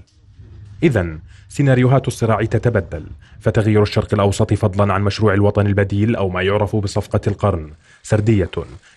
إذا 0.83 1.17
سيناريوهات 1.49 2.07
الصراع 2.07 2.43
تتبدل 2.43 3.03
فتغيير 3.39 3.81
الشرق 3.81 4.13
الأوسط 4.13 4.53
فضلا 4.53 4.93
عن 4.93 5.03
مشروع 5.03 5.33
الوطن 5.33 5.67
البديل 5.67 6.15
أو 6.15 6.29
ما 6.29 6.41
يعرف 6.41 6.75
بصفقة 6.75 7.21
القرن. 7.27 7.69
سردية 8.03 8.51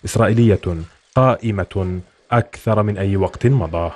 إسرائيلية 0.05 0.59
قائمة 1.15 1.99
أكثر 2.31 2.83
من 2.83 2.97
أي 2.97 3.17
وقت 3.17 3.47
مضى. 3.47 3.91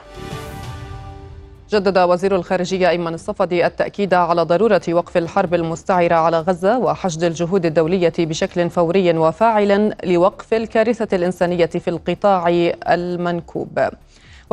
جدد 1.73 1.97
وزير 1.97 2.35
الخارجية 2.35 2.89
أيمن 2.89 3.13
الصفدي 3.13 3.65
التأكيد 3.65 4.13
على 4.13 4.41
ضرورة 4.41 4.81
وقف 4.89 5.17
الحرب 5.17 5.53
المستعرة 5.53 6.15
على 6.15 6.39
غزة 6.39 6.79
وحشد 6.79 7.23
الجهود 7.23 7.65
الدولية 7.65 8.13
بشكل 8.19 8.69
فوري 8.69 9.17
وفاعل 9.17 9.93
لوقف 10.03 10.53
الكارثة 10.53 11.15
الإنسانية 11.15 11.65
في 11.65 11.87
القطاع 11.87 12.49
المنكوب. 12.89 13.79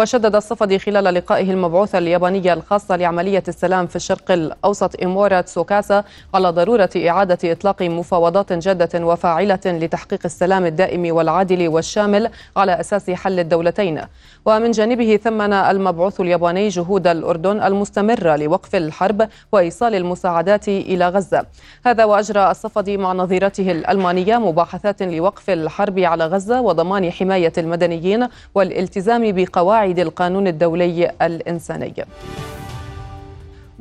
وشدد 0.01 0.37
الصفدي 0.37 0.79
خلال 0.79 1.05
لقائه 1.05 1.51
المبعوثة 1.51 1.99
اليابانية 1.99 2.53
الخاصة 2.53 2.97
لعملية 2.97 3.43
السلام 3.49 3.87
في 3.87 3.97
الشرق 3.97 4.31
الأوسط 4.31 5.01
إيمورا 5.01 5.41
تسوكاسا 5.41 6.05
على 6.35 6.49
ضرورة 6.49 6.91
إعادة 7.09 7.39
إطلاق 7.53 7.83
مفاوضات 7.83 8.53
جادة 8.53 9.07
وفاعلة 9.07 9.61
لتحقيق 9.67 10.21
السلام 10.25 10.67
الدائم 10.67 11.15
والعادل 11.17 11.69
والشامل 11.69 12.31
على 12.57 12.81
أساس 12.81 13.11
حل 13.11 13.39
الدولتين. 13.39 14.01
ومن 14.47 14.71
جانبه 14.71 15.17
ثمن 15.17 15.53
المبعوث 15.53 16.21
الياباني 16.21 16.69
جهود 16.69 17.07
الأردن 17.07 17.63
المستمرة 17.63 18.37
لوقف 18.37 18.75
الحرب 18.75 19.29
وإيصال 19.53 19.95
المساعدات 19.95 20.69
إلى 20.69 21.09
غزة. 21.09 21.47
هذا 21.87 22.05
وأجرى 22.05 22.51
الصفدي 22.51 22.97
مع 22.97 23.13
نظيرته 23.13 23.71
الألمانية 23.71 24.39
مباحثات 24.39 25.03
لوقف 25.03 25.51
الحرب 25.51 25.99
على 25.99 26.27
غزة 26.27 26.61
وضمان 26.61 27.11
حماية 27.11 27.53
المدنيين 27.59 28.29
والالتزام 28.55 29.33
بقواعد 29.33 29.90
قواعد 29.91 29.99
القانون 29.99 30.47
الدولي 30.47 31.11
الإنساني. 31.23 31.95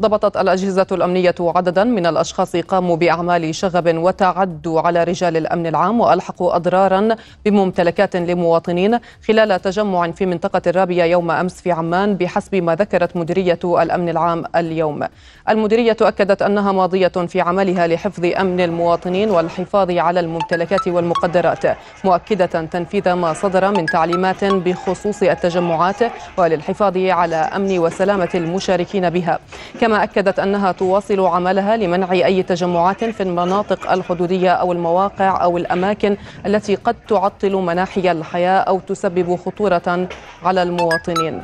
ضبطت 0.02 0.38
الأجهزة 0.38 0.88
الأمنية 0.92 1.36
عددا 1.40 1.84
من 1.84 2.06
الأشخاص 2.06 2.56
قاموا 2.56 2.96
بأعمال 2.96 3.56
شغب 3.56 3.98
وتعدوا 3.98 4.82
على 4.82 5.04
رجال 5.04 5.38
الأمن 5.38 5.68
العام 5.68 6.00
وألحقوا 6.02 6.56
أضرارا 6.56 7.16
بممتلكات 7.46 8.16
لمواطنين 8.16 9.00
خلال 9.28 9.62
تجمع 9.62 10.12
في 10.12 10.26
منطقة 10.26 10.62
الرابية 10.68 11.04
يوم 11.04 11.32
أمس 11.32 11.62
في 11.62 11.72
عمان 11.72 12.16
بحسب 12.16 12.56
ما 12.56 12.76
ذكرت 12.76 13.18
مديرية 13.18 13.60
الأمن 13.66 14.10
العام 14.10 14.44
اليوم. 14.56 15.08
المديرية 15.50 15.98
أكدت 16.02 16.42
أنها 16.42 16.72
ماضية 16.72 17.08
في 17.08 17.42
عملها 17.42 17.88
لحفظ 17.88 18.26
أمن 18.26 18.62
المواطنين 18.62 19.30
والحفاظ 19.32 19.92
على 19.92 20.20
الممتلكات 20.20 20.88
والمقدرات 20.88 21.64
مؤكدة 22.04 22.46
تنفيذ 22.46 23.14
ما 23.14 23.34
صدر 23.34 23.72
من 23.72 23.86
تعليمات 23.86 24.46
بخصوص 24.46 25.24
التجمعات 25.24 25.96
وللحفاظ 26.38 26.98
على 26.98 27.36
أمن 27.36 27.80
وسلامة 27.80 28.30
المشاركين 28.36 29.10
بها. 29.10 29.40
كما 29.82 29.89
أكدت 29.94 30.40
أنها 30.40 30.72
تواصل 30.72 31.20
عملها 31.20 31.78
لمنع 31.78 32.12
أي 32.12 32.44
تجمعات 32.44 33.04
في 33.04 33.24
المناطق 33.24 33.92
الحدودية 33.92 34.52
أو 34.52 34.72
المواقع 34.72 35.44
أو 35.44 35.58
الأماكن 35.58 36.18
التي 36.46 36.76
قد 36.76 36.96
تعطل 37.08 37.56
مناحي 37.56 38.12
الحياة 38.12 38.60
أو 38.60 38.80
تسبب 38.80 39.36
خطورة 39.36 40.08
على 40.44 40.64
المواطنين. 40.64 41.44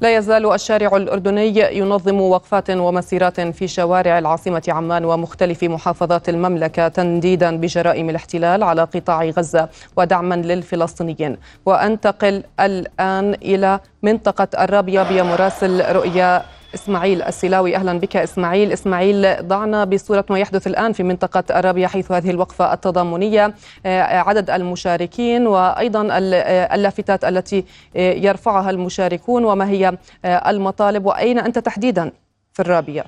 لا 0.00 0.16
يزال 0.16 0.52
الشارع 0.52 0.96
الأردني 0.96 1.76
ينظم 1.78 2.20
وقفات 2.20 2.70
ومسيرات 2.70 3.40
في 3.40 3.68
شوارع 3.68 4.18
العاصمة 4.18 4.62
عمان 4.68 5.04
ومختلف 5.04 5.64
محافظات 5.64 6.28
المملكة 6.28 6.88
تنديدا 6.88 7.56
بجرائم 7.56 8.10
الاحتلال 8.10 8.62
على 8.62 8.82
قطاع 8.82 9.24
غزة 9.24 9.68
ودعما 9.96 10.34
للفلسطينيين. 10.34 11.36
وأنتقل 11.66 12.42
الآن 12.60 13.34
إلى 13.34 13.80
منطقة 14.02 14.48
الرابية 14.64 15.02
بمراسل 15.02 15.92
رؤيا 15.96 16.42
إسماعيل 16.74 17.22
السلاوي 17.22 17.76
أهلا 17.76 18.00
بك 18.00 18.16
إسماعيل. 18.16 18.72
إسماعيل 18.72 19.48
ضعنا 19.48 19.84
بصورة 19.84 20.24
ما 20.30 20.38
يحدث 20.38 20.66
الآن 20.66 20.92
في 20.92 21.02
منطقة 21.02 21.44
أرابيا 21.58 21.88
حيث 21.88 22.12
هذه 22.12 22.30
الوقفة 22.30 22.72
التضامنية. 22.72 23.54
آه، 23.86 24.02
عدد 24.02 24.50
المشاركين 24.50 25.46
وأيضا 25.46 26.08
آه، 26.12 26.74
اللافتات 26.74 27.24
التي 27.24 27.64
آه، 27.96 28.12
يرفعها 28.12 28.70
المشاركون 28.70 29.44
وما 29.44 29.68
هي 29.68 29.98
المطالب 30.24 31.06
وأين 31.06 31.38
أنت 31.38 31.58
تحديدا 31.58 32.12
في 32.52 32.60
الرابية؟ 32.60 33.04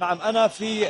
نعم 0.00 0.20
أنا 0.20 0.48
في 0.48 0.86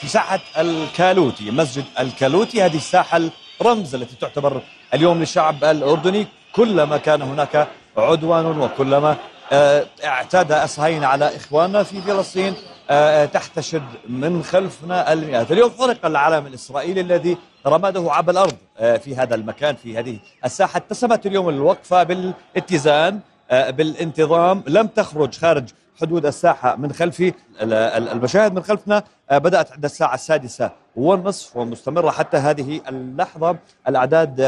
في 0.00 0.08
ساحة 0.08 0.40
الكالوتي 0.58 1.50
مسجد 1.50 1.84
الكالوتي. 2.00 2.62
هذه 2.62 2.76
الساحة 2.76 3.20
الرمز 3.60 3.94
التي 3.94 4.16
تعتبر 4.20 4.60
اليوم 4.94 5.18
للشعب 5.18 5.64
الأردني. 5.64 6.26
كلما 6.52 6.96
كان 6.96 7.22
هناك 7.22 7.68
عدوان 7.96 8.46
وكلما 8.46 9.16
آه، 9.52 9.86
اعتدى 10.04 10.62
الصهاينة 10.62 11.06
على 11.06 11.36
إخواننا 11.36 11.82
في 11.82 12.00
فلسطين 12.00 12.54
آه، 12.90 13.24
تحتشد 13.24 13.82
من 14.08 14.42
خلفنا 14.42 15.12
المئات. 15.12 15.52
اليوم 15.52 15.70
حرق 15.78 16.06
العلم 16.06 16.46
الإسرائيلي 16.46 17.00
الذي 17.00 17.36
رمده 17.66 18.12
عبر 18.12 18.32
الأرض 18.32 18.54
آه، 18.78 18.96
في 18.96 19.16
هذا 19.16 19.34
المكان 19.34 19.76
في 19.76 19.98
هذه 19.98 20.18
الساحة. 20.44 20.76
اتسمت 20.76 21.26
اليوم 21.26 21.48
الوقفة 21.48 22.02
بالاتزان 22.02 23.20
بالانتظام. 23.50 24.62
لم 24.66 24.86
تخرج 24.86 25.34
خارج 25.38 25.68
حدود 26.00 26.26
الساحة 26.26 26.76
من 26.76 26.92
خلفي 26.92 27.32
المشاهد 27.60 28.54
من 28.54 28.62
خلفنا 28.62 29.02
بدأت 29.30 29.72
عند 29.72 29.84
الساعة 29.84 30.14
السادسة 30.14 30.70
والنصف 30.96 31.56
ومستمرة 31.56 32.10
حتى 32.10 32.36
هذه 32.36 32.80
اللحظة. 32.88 33.56
الأعداد 33.88 34.38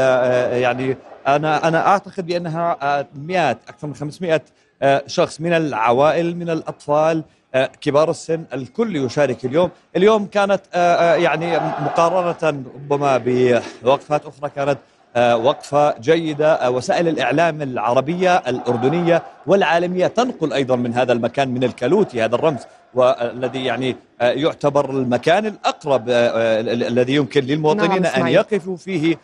يعني 0.61 0.97
أنا 1.27 1.67
أنا 1.67 1.87
أعتقد 1.87 2.25
بأنها 2.25 3.07
مئات 3.15 3.57
أكثر 3.67 3.87
من 3.87 3.95
500 3.95 4.33
آه، 4.33 4.41
شخص 5.07 5.41
من 5.41 5.53
العوائل 5.53 6.37
من 6.37 6.49
الأطفال 6.49 7.23
آه، 7.55 7.69
كبار 7.81 8.09
السن 8.09 8.43
الكل 8.53 8.95
يشارك 8.95 9.45
اليوم. 9.45 9.69
اليوم 9.95 10.25
كانت 10.25 10.61
آه، 10.73 11.15
يعني 11.15 11.57
مقارنة 11.57 12.63
ربما 12.75 13.21
بوقفات 13.25 14.25
أخرى 14.25 14.49
كانت 14.55 14.77
وقفة 15.45 15.99
جيدة. 15.99 16.71
وسائل 16.71 17.07
الإعلام 17.07 17.61
العربية 17.61 18.37
الأردنية 18.37 19.23
والعالمية 19.47 20.07
تنقل 20.07 20.53
أيضا 20.53 20.75
من 20.75 20.93
هذا 20.93 21.13
المكان 21.13 21.49
من 21.49 21.63
الكالوتي 21.63 22.23
هذا 22.23 22.35
الرمز 22.35 22.61
والذي 22.93 23.65
يعني 23.65 23.95
يعتبر 24.21 24.89
المكان 24.89 25.45
الأقرب 25.45 26.03
الذي 26.09 27.15
يمكن 27.15 27.41
للمواطنين 27.41 28.01
نعم 28.01 28.21
أن 28.21 28.27
يقفوا 28.27 28.77
فيه 28.77 29.17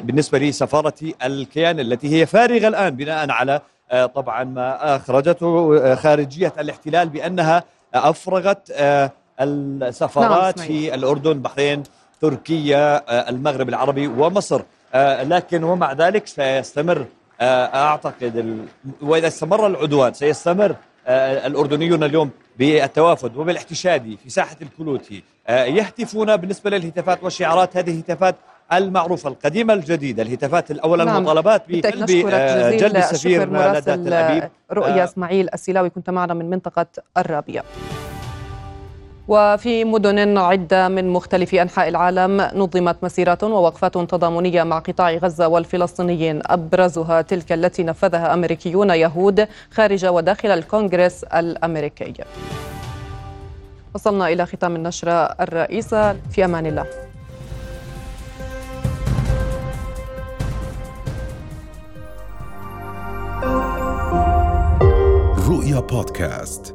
بالنسبة 0.00 0.38
لسفارة 0.38 0.94
الكيان 1.24 1.80
التي 1.80 2.20
هي 2.20 2.26
فارغة 2.26 2.68
الآن 2.68 2.96
بناء 2.96 3.30
على 3.30 3.52
آه، 3.54 3.62
طبعا 3.92 4.44
ما 4.44 4.96
أخرجته 4.96 5.78
آه، 5.78 5.94
خارجية 5.94 6.52
الاحتلال 6.58 7.08
بأنها 7.08 7.64
أفرغت 7.94 8.70
آه، 8.70 9.10
السفارات 9.40 10.58
نعم 10.58 10.66
في 10.66 10.94
الأردن 10.94 11.42
بحرين 11.42 11.82
تركيا 12.20 13.02
المغرب 13.30 13.68
العربي 13.68 14.06
ومصر. 14.06 14.62
لكن 15.22 15.64
ومع 15.64 15.92
ذلك 15.92 16.26
سيستمر 16.26 17.06
أعتقد 17.40 18.66
وإذا 19.02 19.28
استمر 19.28 19.66
العدوان 19.66 20.14
سيستمر 20.14 20.76
الأردنيون 21.08 22.02
اليوم 22.02 22.30
بالتوافد 22.58 23.36
وبالاحتشاد 23.36 24.16
في 24.22 24.30
ساحة 24.30 24.56
الكلوتي 24.62 25.22
يهتفون 25.48 26.36
بالنسبة 26.36 26.70
للهتافات 26.70 27.22
والشعارات 27.24 27.76
هذه 27.76 27.90
الهتافات 27.90 28.36
المعروفة 28.72 29.28
القديمة 29.28 29.74
الجديدة 29.74 30.22
الهتافات 30.22 30.70
الأول 30.70 30.98
نعم. 30.98 31.16
المطالبات 31.16 31.62
بقلب 31.68 32.10
آه، 32.30 32.70
جلد 32.70 32.96
السفير 32.96 33.52
لدى 33.52 33.80
تل 33.80 34.12
أبيب 34.12 34.50
رؤيا 34.72 35.02
آه. 35.02 35.04
إسماعيل 35.04 35.48
السلاوي 35.54 35.90
كنت 35.90 36.10
معنا 36.10 36.34
من 36.34 36.50
منطقة 36.50 36.86
الرابية 37.18 37.64
وفي 39.28 39.84
مدن 39.84 40.38
عدة 40.38 40.88
من 40.88 41.08
مختلف 41.08 41.54
أنحاء 41.54 41.88
العالم 41.88 42.48
نظمت 42.54 43.04
مسيرات 43.04 43.44
ووقفات 43.44 43.98
تضامنية 43.98 44.62
مع 44.62 44.78
قطاع 44.78 45.10
غزة 45.12 45.48
والفلسطينيين 45.48 46.40
أبرزها 46.46 47.22
تلك 47.22 47.52
التي 47.52 47.82
نفذها 47.82 48.34
أمريكيون 48.34 48.90
يهود 48.90 49.48
خارج 49.70 50.06
وداخل 50.06 50.50
الكونغرس 50.50 51.24
الأمريكي 51.24 52.14
وصلنا 53.94 54.28
إلى 54.28 54.46
ختام 54.46 54.76
النشرة 54.76 55.12
الرئيسة 55.40 56.12
في 56.12 56.44
أمان 56.44 56.66
الله 56.66 57.11
رؤيا 65.62 65.80
بودكاست 65.80 66.74